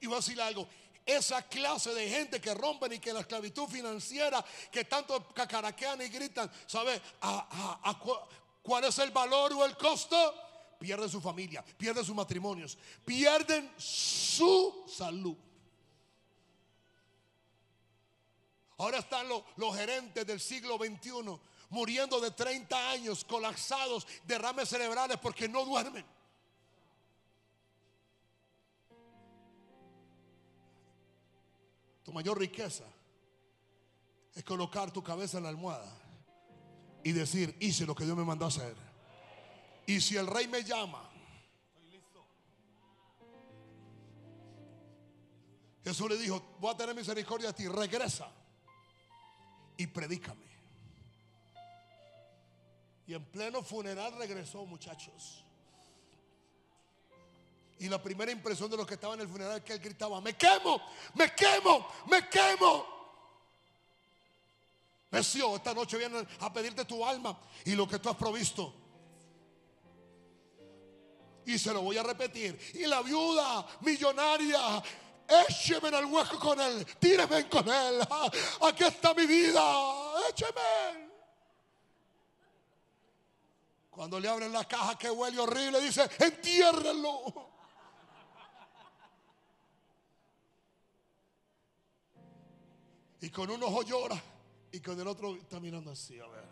[0.00, 0.66] Y voy a decir algo,
[1.06, 6.08] esa clase de gente que rompen y que la esclavitud financiera, que tanto cacaraquean y
[6.08, 7.00] gritan, ¿sabe
[8.62, 10.34] cuál es el valor o el costo?
[10.78, 15.36] Pierden su familia, pierden sus matrimonios, pierden su salud.
[18.80, 25.46] Ahora están los, gerentes del siglo XXI muriendo de 30 años, colapsados, derrames cerebrales porque
[25.46, 26.02] no duermen.
[32.02, 32.84] Tu mayor riqueza
[34.34, 35.94] es colocar tu cabeza en la almohada
[37.04, 38.74] y decir, hice lo que Dios me mandó a hacer.
[39.84, 41.06] Y si el rey me llama,
[45.84, 48.39] Jesús le dijo, voy a tener misericordia de ti, regresa
[49.80, 50.44] y predícame.
[53.06, 55.42] Y en pleno funeral regresó, muchachos.
[57.78, 60.20] Y la primera impresión de los que estaban en el funeral es que él gritaba,
[60.20, 60.82] me quemo,
[61.14, 62.86] me quemo, me quemo.
[65.12, 68.74] Necio, esta noche vienen a pedirte tu alma y lo que tú has provisto.
[71.46, 72.60] Y se lo voy a repetir.
[72.74, 74.82] Y la viuda millonaria
[75.48, 78.00] écheme en el hueco con él, tíreme con él.
[78.62, 79.62] Aquí está mi vida,
[80.28, 81.10] écheme.
[83.90, 87.50] Cuando le abren la caja que huele horrible, dice, entiérrenlo.
[93.22, 94.18] Y con un ojo llora
[94.72, 96.49] Y con el otro está mirando así, a ver.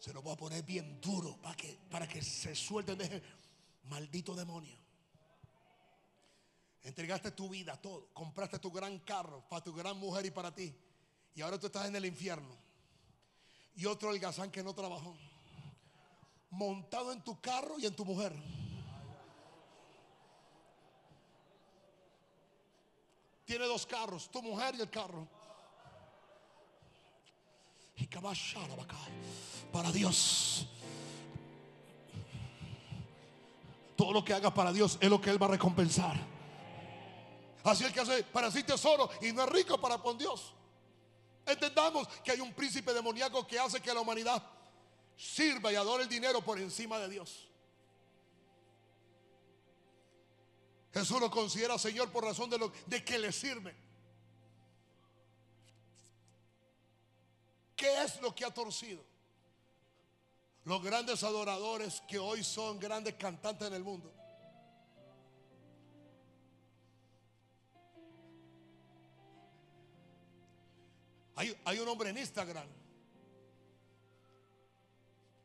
[0.00, 3.22] Se lo voy a poner bien duro para que, para que se suelte deje
[3.84, 4.74] maldito demonio.
[6.82, 8.08] Entregaste tu vida, todo.
[8.14, 10.74] Compraste tu gran carro para tu gran mujer y para ti.
[11.34, 12.56] Y ahora tú estás en el infierno.
[13.76, 15.14] Y otro holgazán que no trabajó.
[16.48, 18.34] Montado en tu carro y en tu mujer.
[23.44, 25.28] Tiene dos carros, tu mujer y el carro.
[29.72, 30.66] Para Dios.
[33.96, 36.16] Todo lo que hagas para Dios es lo que Él va a recompensar.
[37.62, 40.54] Así el que hace para sí tesoro y no es rico para con Dios.
[41.44, 44.42] Entendamos que hay un príncipe demoníaco que hace que la humanidad
[45.16, 47.48] sirva y adore el dinero por encima de Dios.
[50.92, 53.74] Jesús lo considera Señor por razón de, lo, de que le sirve.
[58.00, 59.04] ¿Qué es lo que ha torcido?
[60.64, 64.10] Los grandes adoradores que hoy son grandes cantantes en el mundo.
[71.36, 72.66] Hay, hay, un hombre en Instagram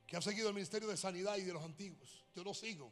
[0.07, 2.23] que ha seguido el ministerio de sanidad y de los antiguos.
[2.33, 2.89] Yo lo sigo.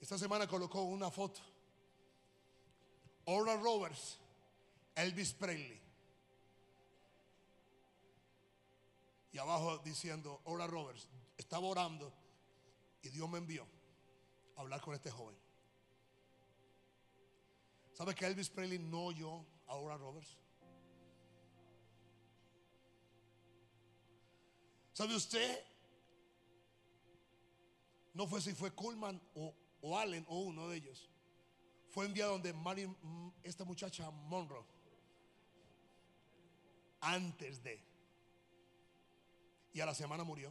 [0.00, 1.42] Esta semana colocó una foto.
[3.26, 4.18] Oral Roberts,
[4.94, 5.83] Elvis Presley.
[9.34, 11.06] Y abajo diciendo, Oral Roberts,
[11.36, 12.10] estaba orando
[13.02, 13.66] y Dios me envió
[14.56, 15.36] a hablar con este joven.
[17.92, 20.38] ¿Sabe que Elvis Presley no oyó a Oral Roberts?
[24.94, 25.62] ¿Sabe usted?
[28.14, 29.54] No fue si fue Coleman o
[29.84, 31.10] o Allen o uno de ellos,
[31.90, 34.64] fue enviado donde Marilyn, mm, esta muchacha Monroe,
[37.02, 37.78] antes de,
[39.74, 40.50] y a la semana murió.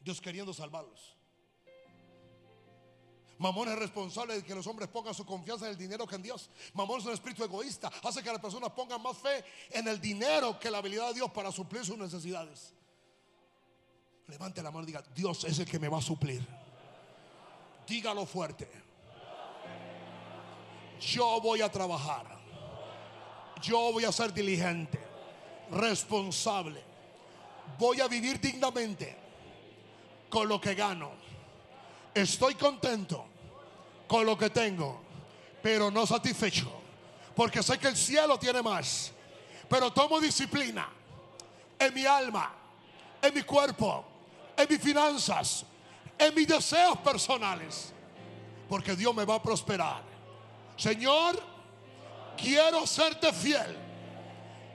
[0.00, 1.16] Dios queriendo salvarlos.
[3.36, 6.22] Mamón es responsable de que los hombres pongan su confianza en el dinero que en
[6.22, 6.50] Dios.
[6.74, 7.90] Mamón es un espíritu egoísta.
[8.02, 11.30] Hace que las personas pongan más fe en el dinero que la habilidad de Dios
[11.30, 12.74] para suplir sus necesidades.
[14.26, 16.46] Levante la mano y diga, Dios es el que me va a suplir.
[17.86, 18.70] Dígalo fuerte.
[21.00, 22.38] Yo voy a trabajar.
[23.62, 24.98] Yo voy a ser diligente,
[25.70, 26.82] responsable.
[27.78, 29.16] Voy a vivir dignamente
[30.28, 31.12] con lo que gano.
[32.14, 33.26] Estoy contento
[34.06, 35.00] con lo que tengo,
[35.62, 36.70] pero no satisfecho.
[37.34, 39.12] Porque sé que el cielo tiene más.
[39.68, 40.88] Pero tomo disciplina
[41.78, 42.52] en mi alma,
[43.22, 44.04] en mi cuerpo,
[44.56, 45.64] en mis finanzas,
[46.18, 47.92] en mis deseos personales.
[48.68, 50.02] Porque Dios me va a prosperar.
[50.76, 51.40] Señor,
[52.36, 53.89] quiero serte fiel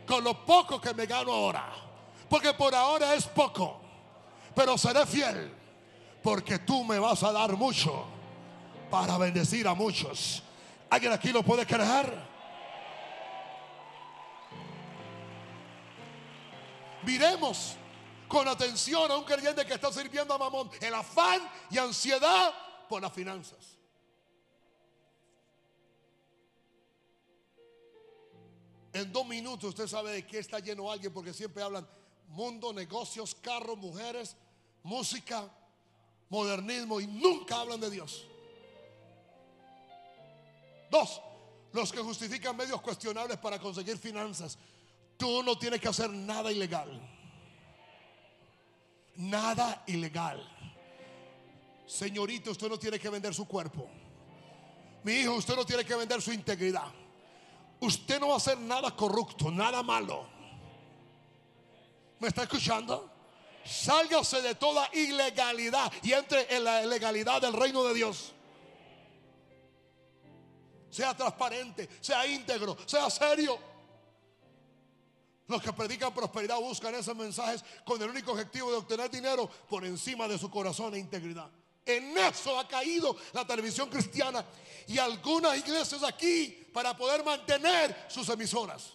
[0.06, 1.74] con lo poco que me gano ahora.
[2.30, 3.82] Porque por ahora es poco.
[4.56, 5.54] Pero seré fiel
[6.24, 8.06] porque tú me vas a dar mucho
[8.90, 10.42] para bendecir a muchos.
[10.90, 12.36] ¿Alguien aquí lo puede creer?
[17.04, 17.76] Miremos
[18.28, 20.72] con atención a un creyente que está sirviendo a Mamón.
[20.82, 22.52] El afán y ansiedad
[22.90, 23.75] por las finanzas.
[28.96, 31.88] En dos minutos usted sabe de qué está lleno alguien porque siempre hablan
[32.30, 34.36] mundo, negocios, carros, mujeres,
[34.84, 35.48] música,
[36.30, 38.26] modernismo y nunca hablan de Dios.
[40.90, 41.22] Dos,
[41.74, 44.58] los que justifican medios cuestionables para conseguir finanzas.
[45.18, 47.16] Tú no tienes que hacer nada ilegal
[49.18, 50.42] nada ilegal.
[51.88, 53.88] Señorito, usted no tiene que vender su cuerpo.
[55.04, 56.92] Mi hijo, usted no tiene que vender su integridad.
[57.80, 60.28] Usted no va a hacer nada corrupto, nada malo.
[62.20, 63.12] ¿Me está escuchando?
[63.66, 68.32] Sálgase de toda ilegalidad y entre en la legalidad del reino de Dios.
[70.90, 73.60] Sea transparente, sea íntegro, sea serio.
[75.48, 79.86] Los que predican prosperidad buscan esos mensajes con el único objetivo de obtener dinero por
[79.86, 81.50] encima de su corazón e integridad.
[81.86, 84.44] En eso ha caído la televisión cristiana
[84.88, 88.94] y algunas iglesias aquí para poder mantener sus emisoras.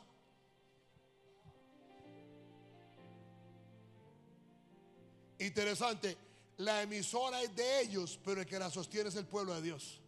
[5.39, 6.17] Interesante,
[6.59, 10.01] la emisora es de ellos, pero el que la sostiene es el pueblo de Dios.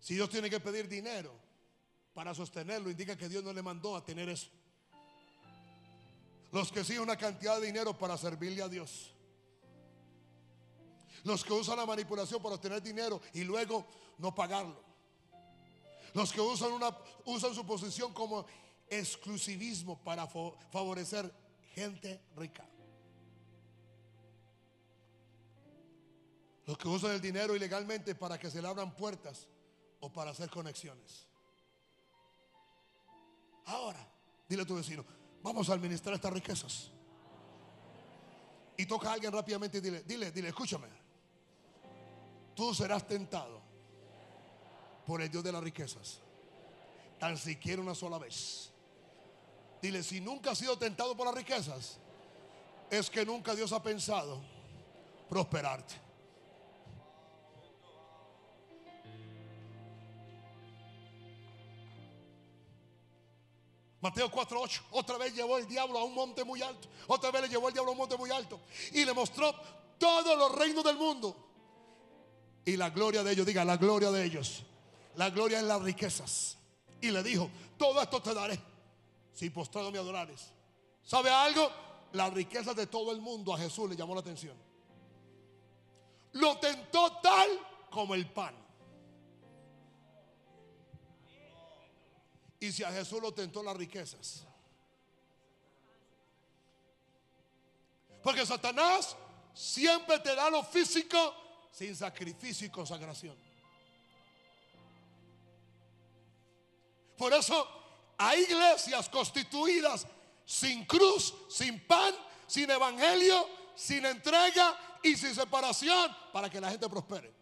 [0.00, 1.34] Si Dios tiene que pedir dinero
[2.12, 4.50] para sostenerlo, indica que Dios no le mandó a tener eso.
[6.50, 9.14] Los que siguen una cantidad de dinero para servirle a Dios.
[11.24, 13.86] Los que usan la manipulación para obtener dinero y luego
[14.18, 14.82] no pagarlo.
[16.14, 16.96] Los que usan, una,
[17.26, 18.46] usan su posición como
[18.88, 21.32] exclusivismo para favorecer
[21.74, 22.66] gente rica.
[26.64, 29.46] Los que usan el dinero ilegalmente para que se le abran puertas
[30.00, 31.26] o para hacer conexiones.
[33.66, 34.06] Ahora,
[34.48, 35.04] dile a tu vecino,
[35.48, 36.90] vamos a administrar estas riquezas.
[38.76, 40.88] Y toca a alguien rápidamente y dile, dile, dile, escúchame.
[42.54, 43.60] Tú serás tentado
[45.06, 46.20] por el Dios de las riquezas.
[47.18, 48.70] Tan siquiera una sola vez.
[49.80, 51.98] Dile, si nunca has sido tentado por las riquezas,
[52.90, 54.40] es que nunca Dios ha pensado
[55.28, 56.07] prosperarte.
[64.00, 64.82] Mateo 4:8.
[64.92, 66.88] Otra vez llevó el diablo a un monte muy alto.
[67.08, 68.60] Otra vez le llevó el diablo a un monte muy alto.
[68.92, 69.54] Y le mostró
[69.98, 71.36] todos los reinos del mundo.
[72.64, 74.62] Y la gloria de ellos, diga, la gloria de ellos.
[75.16, 76.56] La gloria en las riquezas.
[77.00, 78.60] Y le dijo, todo esto te daré
[79.32, 80.52] si postrado me adorares.
[81.04, 81.70] ¿Sabe algo?
[82.12, 84.56] Las riquezas de todo el mundo a Jesús le llamó la atención.
[86.32, 87.48] Lo tentó tal
[87.90, 88.54] como el pan.
[92.60, 94.44] Y si a Jesús lo tentó las riquezas.
[98.22, 99.16] Porque Satanás
[99.54, 101.34] siempre te da lo físico
[101.72, 103.36] sin sacrificio y consagración.
[107.16, 107.68] Por eso
[108.16, 110.06] hay iglesias constituidas
[110.44, 112.14] sin cruz, sin pan,
[112.46, 117.32] sin evangelio, sin entrega y sin separación para que la gente prospere.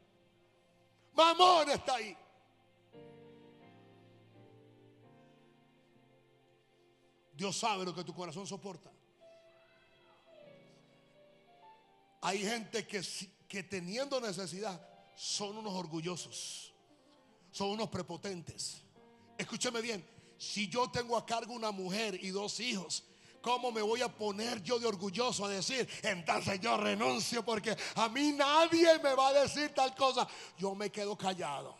[1.15, 2.17] Mamón está ahí.
[7.37, 8.91] Dios sabe lo que tu corazón soporta.
[12.23, 13.03] Hay gente que,
[13.47, 14.81] que teniendo necesidad
[15.15, 16.73] son unos orgullosos,
[17.53, 18.83] son unos prepotentes.
[19.37, 20.05] Escúcheme bien,
[20.39, 23.05] si yo tengo a cargo una mujer y dos hijos,
[23.43, 28.09] ¿cómo me voy a poner yo de orgulloso a decir, entonces yo renuncio porque a
[28.09, 30.27] mí nadie me va a decir tal cosa?
[30.59, 31.77] Yo me quedo callado.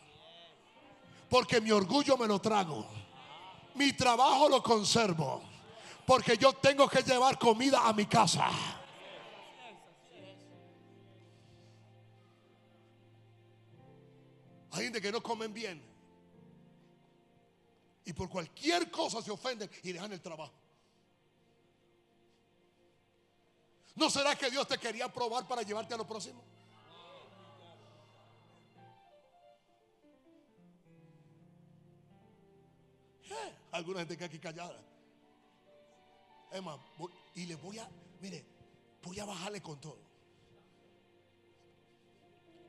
[1.29, 2.87] Porque mi orgullo me lo trago.
[3.75, 5.46] Mi trabajo lo conservo.
[6.07, 8.49] Porque yo tengo que llevar comida a mi casa.
[14.71, 15.83] Hay gente que no comen bien
[18.05, 20.53] y por cualquier cosa se ofenden y dejan el trabajo.
[23.95, 26.41] ¿No será que Dios te quería probar para llevarte a lo próximo?
[33.29, 34.96] Eh, alguna gente que aquí callada.
[36.63, 36.79] Más,
[37.35, 38.43] y le voy a, mire,
[39.03, 39.99] voy a bajarle con todo.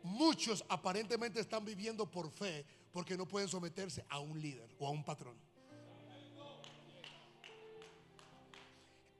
[0.03, 4.91] Muchos aparentemente están viviendo por fe porque no pueden someterse a un líder o a
[4.91, 5.37] un patrón.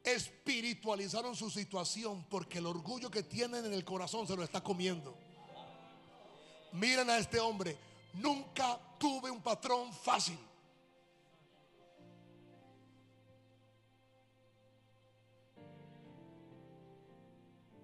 [0.05, 5.17] Espiritualizaron su situación porque el orgullo que tienen en el corazón se lo está comiendo.
[6.73, 7.77] Miren a este hombre,
[8.15, 10.39] nunca tuve un patrón fácil.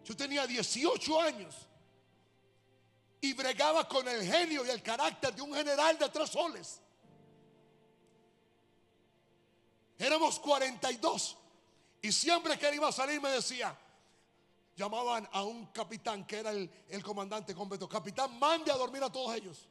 [0.04, 1.54] Yo tenía 18 años
[3.20, 6.80] y bregaba con el genio y el carácter de un general de tres soles.
[9.98, 11.38] Éramos 42
[12.02, 13.76] y siempre que él iba a salir me decía,
[14.76, 19.34] llamaban a un capitán que era el, comandante completo, capitán, mande a dormir a todos
[19.34, 19.68] ellos.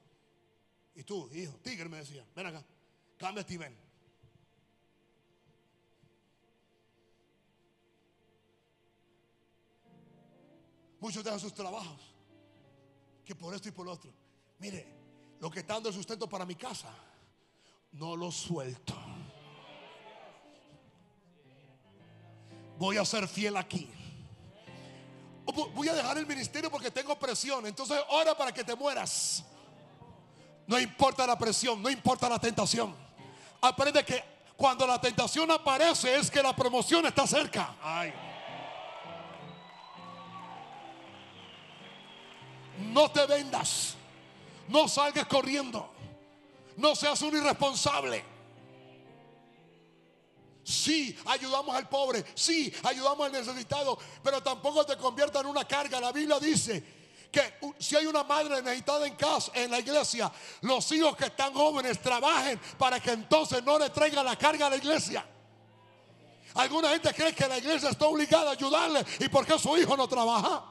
[0.95, 2.63] Y tú, hijo, tigre, me decía, ven acá,
[3.17, 3.77] cámbiate y ven.
[11.03, 11.99] Muchos dejan sus trabajos
[13.25, 14.09] que por esto y por lo otro.
[14.59, 14.87] Mire,
[15.41, 16.87] lo que está dando el sustento para mi casa,
[17.91, 18.93] no lo suelto.
[22.77, 23.89] Voy a ser fiel aquí.
[25.75, 27.67] Voy a dejar el ministerio porque tengo presión.
[27.67, 29.43] Entonces ora para que te mueras.
[30.65, 32.95] No importa la presión, no importa la tentación.
[33.59, 34.23] Aprende que
[34.55, 37.75] cuando la tentación aparece es que la promoción está cerca.
[37.81, 38.13] Ay.
[42.79, 43.95] No te vendas.
[44.67, 45.89] No salgas corriendo.
[46.77, 48.23] No seas un irresponsable.
[50.63, 52.23] Sí, ayudamos al pobre.
[52.35, 53.97] Sí, ayudamos al necesitado.
[54.23, 55.99] Pero tampoco te convierta en una carga.
[55.99, 56.83] La Biblia dice
[57.31, 60.31] que si hay una madre necesitada en casa, en la iglesia,
[60.61, 64.69] los hijos que están jóvenes trabajen para que entonces no le traigan la carga a
[64.69, 65.25] la iglesia.
[66.55, 70.07] Alguna gente cree que la iglesia está obligada a ayudarle y porque su hijo no
[70.07, 70.63] trabaja.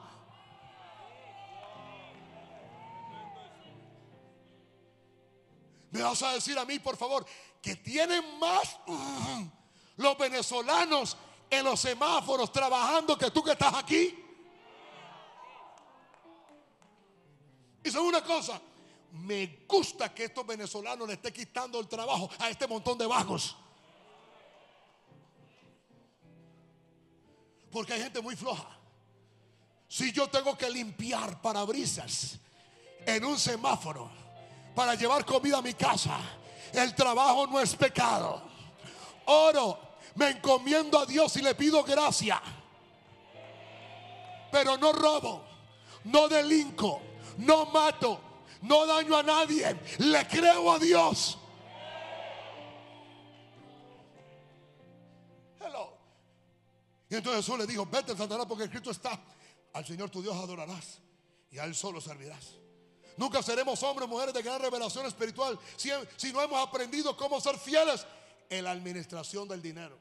[5.93, 7.23] Me vas a decir a mí, por favor,
[7.61, 9.45] que tienen más mm,
[9.97, 11.15] los venezolanos
[11.51, 14.19] en los semáforos trabajando que tú que estás aquí.
[17.83, 18.59] Y son una cosa,
[19.11, 23.55] me gusta que estos venezolanos le esté quitando el trabajo a este montón de vagos.
[27.71, 28.79] Porque hay gente muy floja.
[29.87, 32.39] Si yo tengo que limpiar parabrisas
[33.05, 34.22] en un semáforo
[34.75, 36.19] para llevar comida a mi casa,
[36.73, 38.41] el trabajo no es pecado.
[39.25, 39.79] Oro,
[40.15, 42.41] me encomiendo a Dios y le pido gracia.
[44.51, 45.45] Pero no robo,
[46.05, 47.01] no delinco,
[47.37, 48.19] no mato,
[48.61, 49.79] no daño a nadie.
[49.99, 51.37] Le creo a Dios.
[57.13, 59.23] Y entonces Jesús le dijo, vete Satanás porque escrito está,
[59.73, 60.99] al Señor tu Dios adorarás
[61.51, 62.55] y a Él solo servirás.
[63.17, 65.89] Nunca seremos hombres o mujeres de gran revelación espiritual si,
[66.31, 68.05] no hemos aprendido cómo ser fieles
[68.49, 69.97] en la administración del dinero.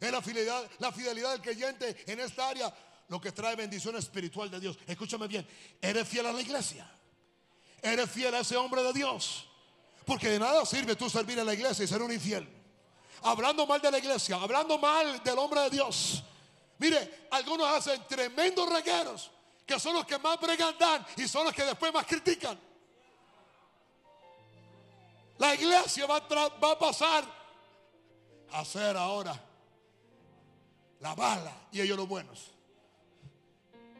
[0.00, 2.74] Es la fidelidad, la fidelidad del creyente en esta área
[3.08, 4.78] lo que trae bendición espiritual de Dios.
[4.86, 5.46] Escúchame bien,
[5.80, 6.90] eres fiel a la iglesia.
[7.80, 9.46] Eres fiel a ese hombre de Dios.
[10.04, 12.46] Porque de nada sirve tú servir a la iglesia y ser un infiel.
[13.22, 16.22] Hablando mal de la iglesia, hablando mal del hombre de Dios.
[16.78, 19.30] Mire, algunos hacen tremendos regueros
[19.66, 22.58] que son los que más bregan dan y son los que después más critican.
[25.38, 27.24] La iglesia va a, pasar
[28.52, 29.40] a ser ahora
[31.00, 32.52] la bala y ellos los buenos.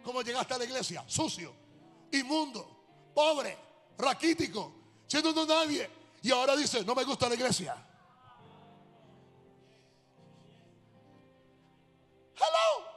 [0.04, 1.02] ¿Cómo llegaste a la iglesia?
[1.06, 1.52] Sucio,
[2.12, 3.58] inmundo, pobre,
[3.98, 4.72] raquítico,
[5.06, 5.90] siendo no nadie.
[6.22, 7.74] Y ahora dice, no me gusta la iglesia.
[12.36, 12.93] Hello.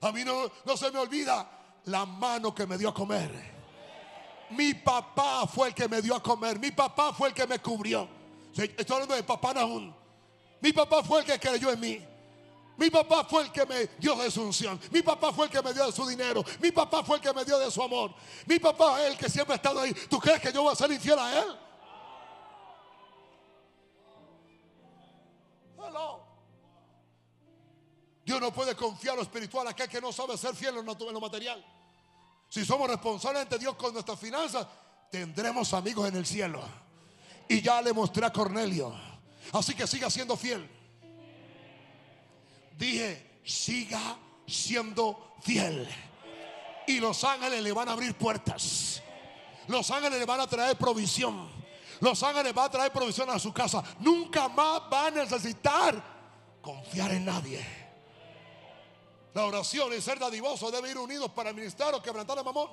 [0.00, 1.46] A mí no, no se me olvida
[1.84, 3.30] la mano que me dio a comer.
[4.50, 6.58] Mi papá fue el que me dio a comer.
[6.58, 8.08] Mi papá fue el que me cubrió.
[8.56, 9.92] Estoy hablando de papá Nahum.
[10.60, 12.06] Mi papá fue el que creyó en mí.
[12.78, 14.80] Mi papá fue el que me dio de su unción.
[14.90, 16.42] Mi papá fue el que me dio de su dinero.
[16.60, 18.14] Mi papá fue el que me dio de su amor.
[18.46, 19.92] Mi papá es el que siempre ha estado ahí.
[20.08, 21.58] ¿Tú crees que yo voy a ser infiel a él?
[28.30, 31.20] Dios no puede confiar lo espiritual a aquel que no sabe ser fiel en lo
[31.20, 31.66] material.
[32.48, 34.68] Si somos responsables ante Dios con nuestras finanzas,
[35.10, 36.62] tendremos amigos en el cielo.
[37.48, 38.94] Y ya le mostré a Cornelio.
[39.50, 40.64] Así que siga siendo fiel.
[42.78, 44.16] Dije, siga
[44.46, 45.88] siendo fiel.
[46.86, 49.02] Y los ángeles le van a abrir puertas.
[49.66, 51.50] Los ángeles le van a traer provisión.
[51.98, 53.82] Los ángeles van a traer provisión a su casa.
[53.98, 56.00] Nunca más va a necesitar
[56.62, 57.79] confiar en nadie.
[59.34, 62.68] La oración y ser dadivoso deben ir unidos para ministrar o quebrantar a mamón.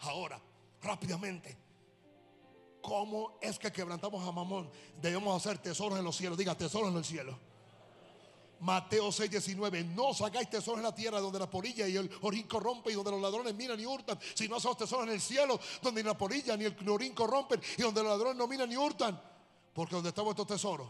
[0.00, 0.40] Ahora,
[0.82, 1.56] rápidamente,
[2.82, 4.70] ¿cómo es que quebrantamos a mamón?
[5.00, 6.36] Debemos hacer tesoros en los cielos.
[6.36, 7.38] Diga, tesoros en el cielo.
[8.60, 9.84] Mateo 6, 19.
[9.84, 13.10] No sacáis tesoros en la tierra donde la polilla y el orín corrompen y donde
[13.10, 14.18] los ladrones miran y hurtan.
[14.34, 17.60] Si no hacemos tesoros en el cielo donde ni la polilla ni el orín corrompen
[17.76, 19.20] y donde los ladrones no miran ni hurtan.
[19.72, 20.86] Porque donde están vuestros tesoros,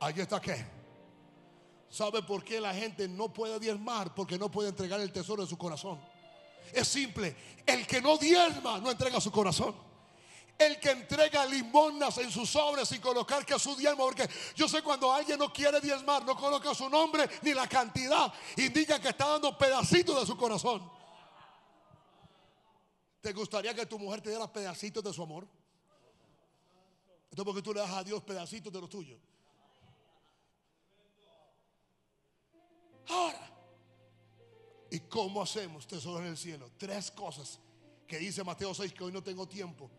[0.00, 0.83] allí está qué?
[1.90, 4.14] ¿Sabe por qué la gente no puede diezmar?
[4.14, 6.00] Porque no puede entregar el tesoro de su corazón.
[6.72, 7.36] Es simple.
[7.64, 9.74] El que no diezma no entrega su corazón.
[10.58, 14.04] El que entrega limonas en sus sobres sin colocar que su diezmo.
[14.04, 18.32] Porque yo sé cuando alguien no quiere diezmar, no coloca su nombre ni la cantidad.
[18.56, 20.90] Indica que está dando pedacitos de su corazón.
[23.20, 25.46] ¿Te gustaría que tu mujer te diera pedacitos de su amor?
[27.30, 29.18] Esto es porque tú le das a Dios pedacitos de lo tuyo.
[33.08, 33.50] Ahora,
[34.90, 36.70] ¿y cómo hacemos tesoro en el cielo?
[36.78, 37.58] Tres cosas
[38.06, 39.90] que dice Mateo 6 que hoy no tengo tiempo.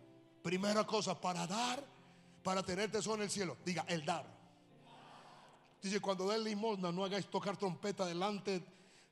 [0.42, 1.84] Primera cosa, para dar,
[2.44, 3.58] para tener tesoro en el cielo.
[3.66, 4.26] Diga, el dar.
[5.82, 8.64] Dice, cuando den limosna, no hagáis tocar trompeta delante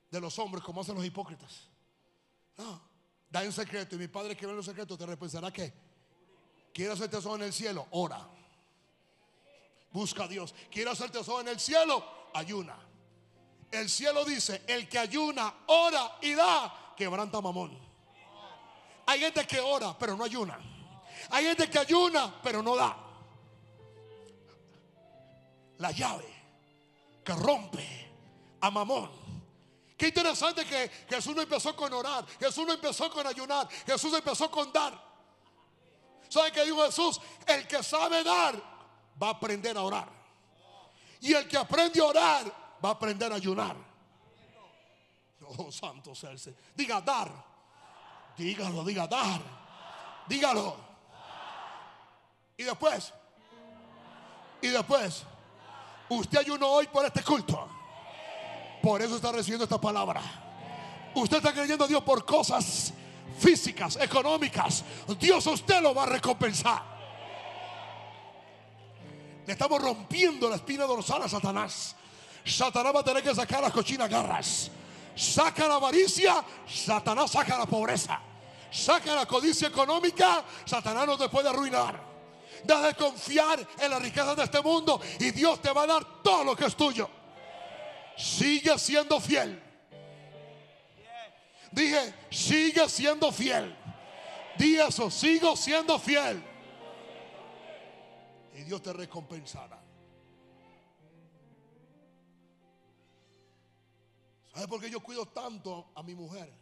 [0.09, 1.67] de los hombres como hacen los hipócritas.
[2.57, 2.81] No,
[3.29, 5.73] da en secreto y mi padre que ve en los secretos te repensará que
[6.73, 8.27] quieres hacer tesoro en el cielo, ora.
[9.91, 10.53] Busca a Dios.
[10.71, 12.03] Quieres hacer tesoro en el cielo,
[12.33, 12.77] ayuna.
[13.73, 17.75] El cielo dice, el que ayuna, ora y da, quebranta mamón.
[19.07, 20.59] Hay gente que ora, pero no ayuna.
[21.31, 22.95] Hay gente que ayuna, pero no da.
[25.79, 26.31] La llave
[27.25, 28.11] que rompe
[28.61, 29.09] a mamón.
[29.97, 34.51] Qué interesante que Jesús no empezó con orar, Jesús no empezó con ayunar, Jesús empezó
[34.51, 34.93] con dar.
[36.29, 37.19] ¿Sabe qué dijo Jesús?
[37.47, 38.55] El que sabe dar,
[39.21, 40.09] va a aprender a orar.
[41.21, 43.75] Y el que aprende a orar va a aprender a ayunar.
[45.57, 46.59] Oh, santo sea el Señor.
[46.75, 47.31] Diga dar.
[48.37, 49.41] Dígalo, diga dar.
[50.27, 50.75] Dígalo.
[52.57, 53.13] Y después.
[54.61, 55.23] Y después.
[56.09, 57.67] Usted ayunó hoy por este culto.
[58.81, 60.21] Por eso está recibiendo esta palabra.
[61.15, 62.93] Usted está creyendo a Dios por cosas
[63.37, 64.83] físicas, económicas.
[65.19, 66.81] Dios usted lo va a recompensar.
[69.45, 71.95] Le estamos rompiendo la espina dorsal a Satanás.
[72.45, 74.69] Satanás va a tener que sacar las cochinas garras.
[75.15, 78.19] Saca la avaricia, Satanás saca la pobreza.
[78.71, 82.01] Saca la codicia económica, Satanás no te puede arruinar.
[82.63, 86.23] Deja de confiar en las riquezas de este mundo y Dios te va a dar
[86.23, 87.09] todo lo que es tuyo.
[88.17, 89.61] Sigue siendo fiel.
[91.71, 93.75] Dije, sigue siendo fiel.
[94.57, 96.43] Di eso, sigo siendo fiel.
[98.55, 99.82] Y Dios te recompensará.
[104.53, 106.53] ¿Sabe por qué yo cuido tanto a mi mujer?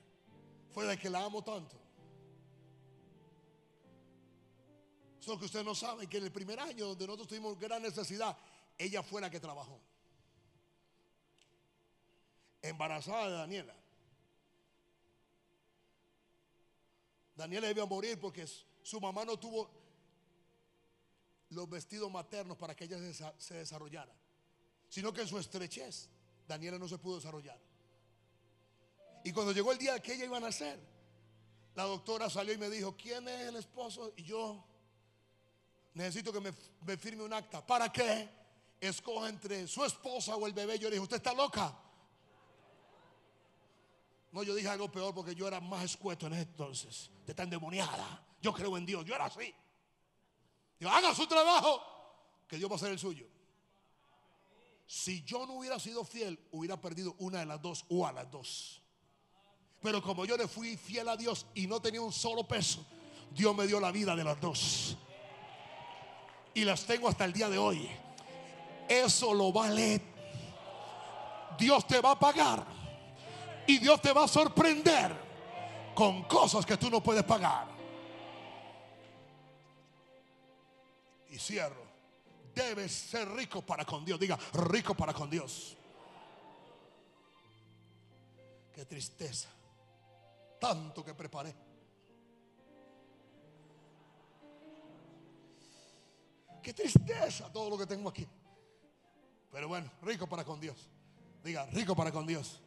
[0.69, 1.75] Fue de que la amo tanto.
[5.19, 8.35] Solo que ustedes no saben que en el primer año donde nosotros tuvimos gran necesidad,
[8.77, 9.79] ella fue la que trabajó.
[12.61, 13.75] Embarazada de Daniela.
[17.35, 18.47] Daniela debía morir porque
[18.81, 19.69] su mamá no tuvo
[21.49, 22.97] los vestidos maternos para que ella
[23.37, 24.15] se desarrollara,
[24.87, 26.07] sino que en su estrechez
[26.47, 27.70] Daniela no se pudo desarrollar.
[29.23, 30.79] Y cuando llegó el día que ella iba a nacer,
[31.75, 34.13] la doctora salió y me dijo, ¿quién es el esposo?
[34.17, 34.63] Y yo
[35.93, 37.65] necesito que me, firme un acta.
[37.65, 38.29] ¿Para qué?
[38.79, 40.79] Escoja entre su esposa o el bebé.
[40.79, 41.77] Yo le dije, ¿usted está loca?
[44.31, 47.11] No, yo dije algo peor porque yo era más escueto en ese entonces.
[47.19, 48.25] Usted está endemoniada.
[48.41, 49.05] Yo creo en Dios.
[49.05, 49.53] Yo era así.
[50.79, 51.79] Digo, haga su trabajo,
[52.47, 53.27] que Dios va a hacer el suyo.
[54.87, 58.29] Si yo no hubiera sido fiel, hubiera perdido una de las dos o a las
[58.31, 58.80] dos.
[59.81, 62.85] Pero como yo le fui fiel a Dios y no tenía un solo peso,
[63.31, 64.95] Dios me dio la vida de las dos.
[66.53, 67.89] Y las tengo hasta el día de hoy.
[68.87, 70.01] Eso lo vale.
[71.57, 72.65] Dios te va a pagar.
[73.65, 75.15] Y Dios te va a sorprender
[75.95, 77.67] con cosas que tú no puedes pagar.
[81.29, 81.89] Y cierro.
[82.53, 84.19] Debes ser rico para con Dios.
[84.19, 85.75] Diga, rico para con Dios.
[88.75, 89.49] Qué tristeza
[90.61, 91.55] tanto que preparé.
[96.61, 98.27] Qué tristeza todo lo que tengo aquí.
[99.51, 100.77] Pero bueno, rico para con Dios.
[101.43, 102.61] Diga, rico para con Dios.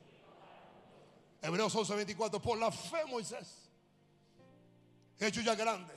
[1.40, 2.42] Hebreos 11:24.
[2.42, 3.70] Por la fe Moisés,
[5.20, 5.94] hecho ya grande,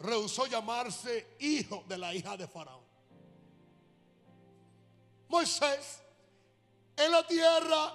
[0.00, 2.84] rehusó llamarse hijo de la hija de Faraón.
[5.28, 6.00] Moisés
[6.96, 7.92] en la tierra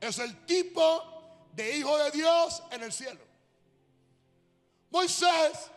[0.00, 1.15] es el tipo
[1.56, 3.20] de hijo de Dios en el cielo.
[4.90, 5.70] Moisés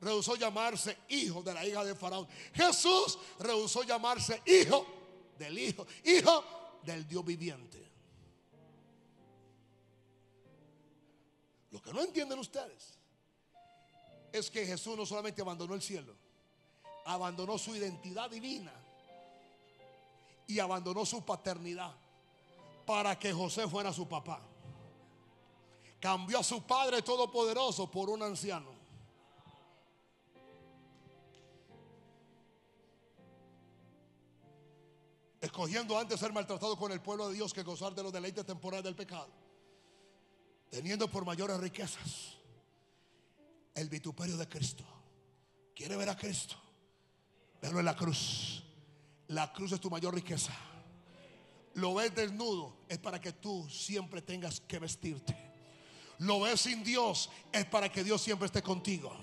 [0.00, 2.28] rehusó llamarse hijo de la hija de Faraón.
[2.52, 4.86] Jesús rehusó llamarse hijo
[5.38, 6.44] del hijo, hijo
[6.82, 7.82] del Dios viviente.
[11.70, 12.98] Lo que no entienden ustedes
[14.30, 16.14] es que Jesús no solamente abandonó el cielo,
[17.06, 18.72] abandonó su identidad divina
[20.46, 21.92] y abandonó su paternidad
[22.84, 24.50] para que José fuera su papá
[26.04, 28.68] cambió a su Padre Todopoderoso por un anciano.
[35.40, 38.84] Escogiendo antes ser maltratado con el pueblo de Dios que gozar de los deleites temporales
[38.84, 39.30] del pecado.
[40.68, 42.36] Teniendo por mayores riquezas
[43.74, 44.84] el vituperio de Cristo.
[45.74, 46.56] ¿Quiere ver a Cristo?
[47.62, 48.62] Verlo en la cruz.
[49.28, 50.52] La cruz es tu mayor riqueza.
[51.72, 55.53] Lo ves desnudo es para que tú siempre tengas que vestirte.
[56.18, 59.14] Lo ves sin Dios es para que Dios siempre esté contigo.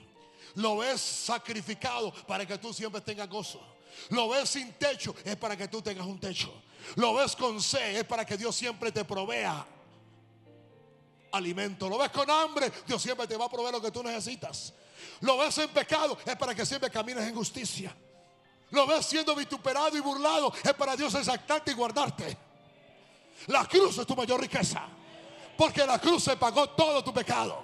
[0.55, 3.61] Lo ves sacrificado para que tú siempre tengas gozo.
[4.09, 6.53] Lo ves sin techo es para que tú tengas un techo.
[6.95, 9.65] Lo ves con sed es para que Dios siempre te provea
[11.31, 11.87] alimento.
[11.89, 14.73] Lo ves con hambre, Dios siempre te va a proveer lo que tú necesitas.
[15.21, 17.95] Lo ves en pecado es para que siempre camines en justicia.
[18.71, 22.37] Lo ves siendo vituperado y burlado es para Dios exaltarte y guardarte.
[23.47, 24.87] La cruz es tu mayor riqueza.
[25.57, 27.61] Porque la cruz se pagó todo tu pecado.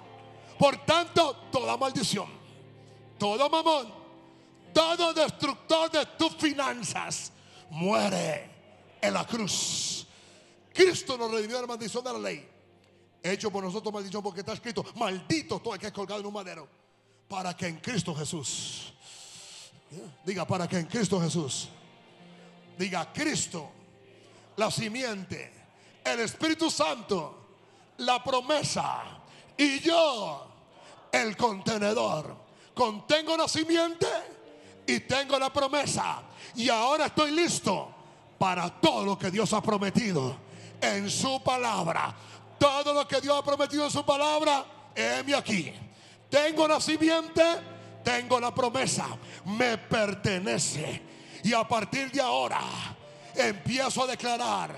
[0.58, 2.28] Por tanto, toda maldición,
[3.18, 3.92] todo mamón,
[4.72, 7.32] todo destructor de tus finanzas
[7.70, 8.50] muere
[9.00, 10.06] en la cruz.
[10.72, 12.48] Cristo nos redimió de la maldición de la ley.
[13.22, 16.32] Hecho por nosotros maldición porque está escrito, maldito todo el que es colgado en un
[16.32, 16.68] madero.
[17.28, 18.92] Para que en Cristo Jesús
[20.24, 21.68] Diga para que en Cristo Jesús.
[22.76, 23.70] Diga Cristo,
[24.56, 25.52] la simiente,
[26.04, 27.37] el Espíritu Santo,
[27.98, 29.02] la promesa
[29.56, 30.46] y yo,
[31.12, 32.36] el contenedor.
[32.74, 34.06] Contengo la simiente
[34.86, 36.22] y tengo la promesa.
[36.54, 37.94] Y ahora estoy listo
[38.38, 40.36] para todo lo que Dios ha prometido
[40.80, 42.14] en su palabra.
[42.58, 44.64] Todo lo que Dios ha prometido en su palabra,
[44.94, 45.72] heme aquí.
[46.30, 47.42] Tengo la simiente,
[48.04, 49.06] tengo la promesa,
[49.44, 51.02] me pertenece.
[51.42, 52.60] Y a partir de ahora
[53.34, 54.74] empiezo a declarar,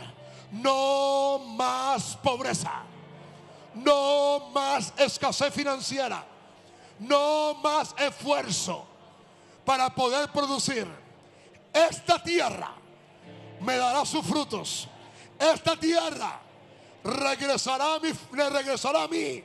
[0.52, 2.82] no más pobreza,
[3.84, 6.24] no más escasez financiera,
[6.98, 8.86] no más esfuerzo
[9.64, 10.86] para poder producir.
[11.72, 12.74] Esta tierra
[13.60, 14.88] me dará sus frutos.
[15.38, 16.40] Esta tierra
[17.04, 19.42] regresará a mí, le regresará a mí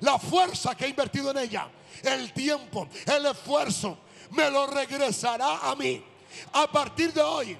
[0.00, 1.68] la fuerza que he invertido en ella,
[2.02, 3.98] el tiempo, el esfuerzo,
[4.30, 6.04] me lo regresará a mí.
[6.52, 7.56] A partir de hoy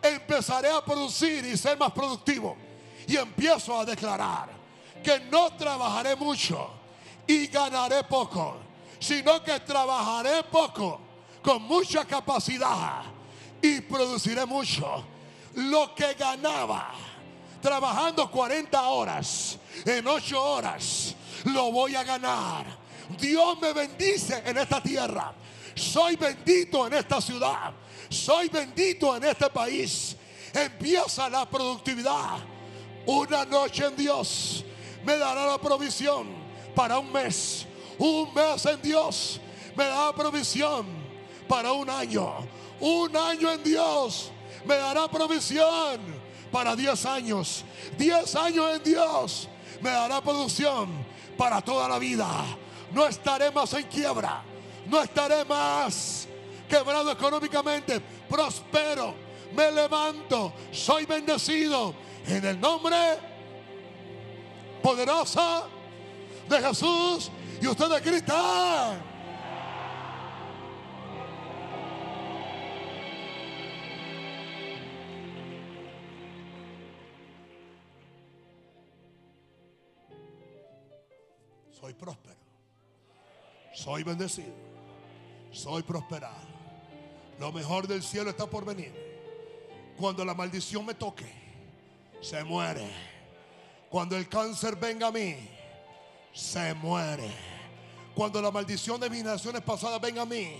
[0.00, 2.56] empezaré a producir y ser más productivo.
[3.06, 4.53] Y empiezo a declarar
[5.04, 6.70] que no trabajaré mucho
[7.26, 8.56] y ganaré poco,
[8.98, 11.00] sino que trabajaré poco
[11.42, 13.02] con mucha capacidad
[13.62, 15.04] y produciré mucho.
[15.54, 16.92] Lo que ganaba
[17.60, 21.14] trabajando 40 horas en 8 horas,
[21.44, 22.66] lo voy a ganar.
[23.18, 25.32] Dios me bendice en esta tierra.
[25.74, 27.72] Soy bendito en esta ciudad.
[28.08, 30.16] Soy bendito en este país.
[30.52, 32.38] Empieza la productividad.
[33.06, 34.64] Una noche en Dios
[35.04, 36.28] me dará la provisión
[36.74, 37.66] para un mes.
[37.98, 39.40] Un mes en Dios
[39.76, 40.86] me dará provisión
[41.48, 42.34] para un año.
[42.80, 44.30] Un año en Dios
[44.64, 46.00] me dará provisión
[46.50, 47.64] para 10 años.
[47.98, 49.48] 10 años en Dios
[49.80, 50.88] me dará producción
[51.36, 52.28] para toda la vida.
[52.92, 54.42] No estaré más en quiebra.
[54.86, 56.28] No estaré más
[56.68, 58.00] quebrado económicamente.
[58.28, 59.14] Prospero.
[59.54, 60.52] Me levanto.
[60.72, 61.94] Soy bendecido.
[62.26, 62.96] En el nombre
[64.84, 65.66] poderoso
[66.46, 67.30] de Jesús.
[67.60, 69.02] Y ustedes gritan.
[81.70, 82.34] Soy próspero.
[83.72, 84.52] Soy bendecido.
[85.50, 86.34] Soy prosperado.
[87.40, 88.92] Lo mejor del cielo está por venir.
[89.96, 91.30] Cuando la maldición me toque,
[92.20, 93.13] se muere.
[93.94, 95.36] Cuando el cáncer venga a mí,
[96.32, 97.30] se muere.
[98.12, 100.56] Cuando la maldición de mis naciones pasadas venga a mí,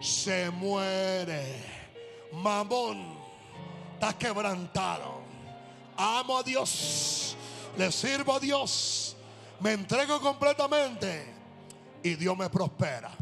[0.00, 1.54] se muere.
[2.32, 3.16] Mamón
[3.92, 5.20] está quebrantado.
[5.96, 7.36] Amo a Dios.
[7.78, 9.16] Le sirvo a Dios.
[9.60, 11.32] Me entrego completamente.
[12.02, 13.12] Y Dios me prospera.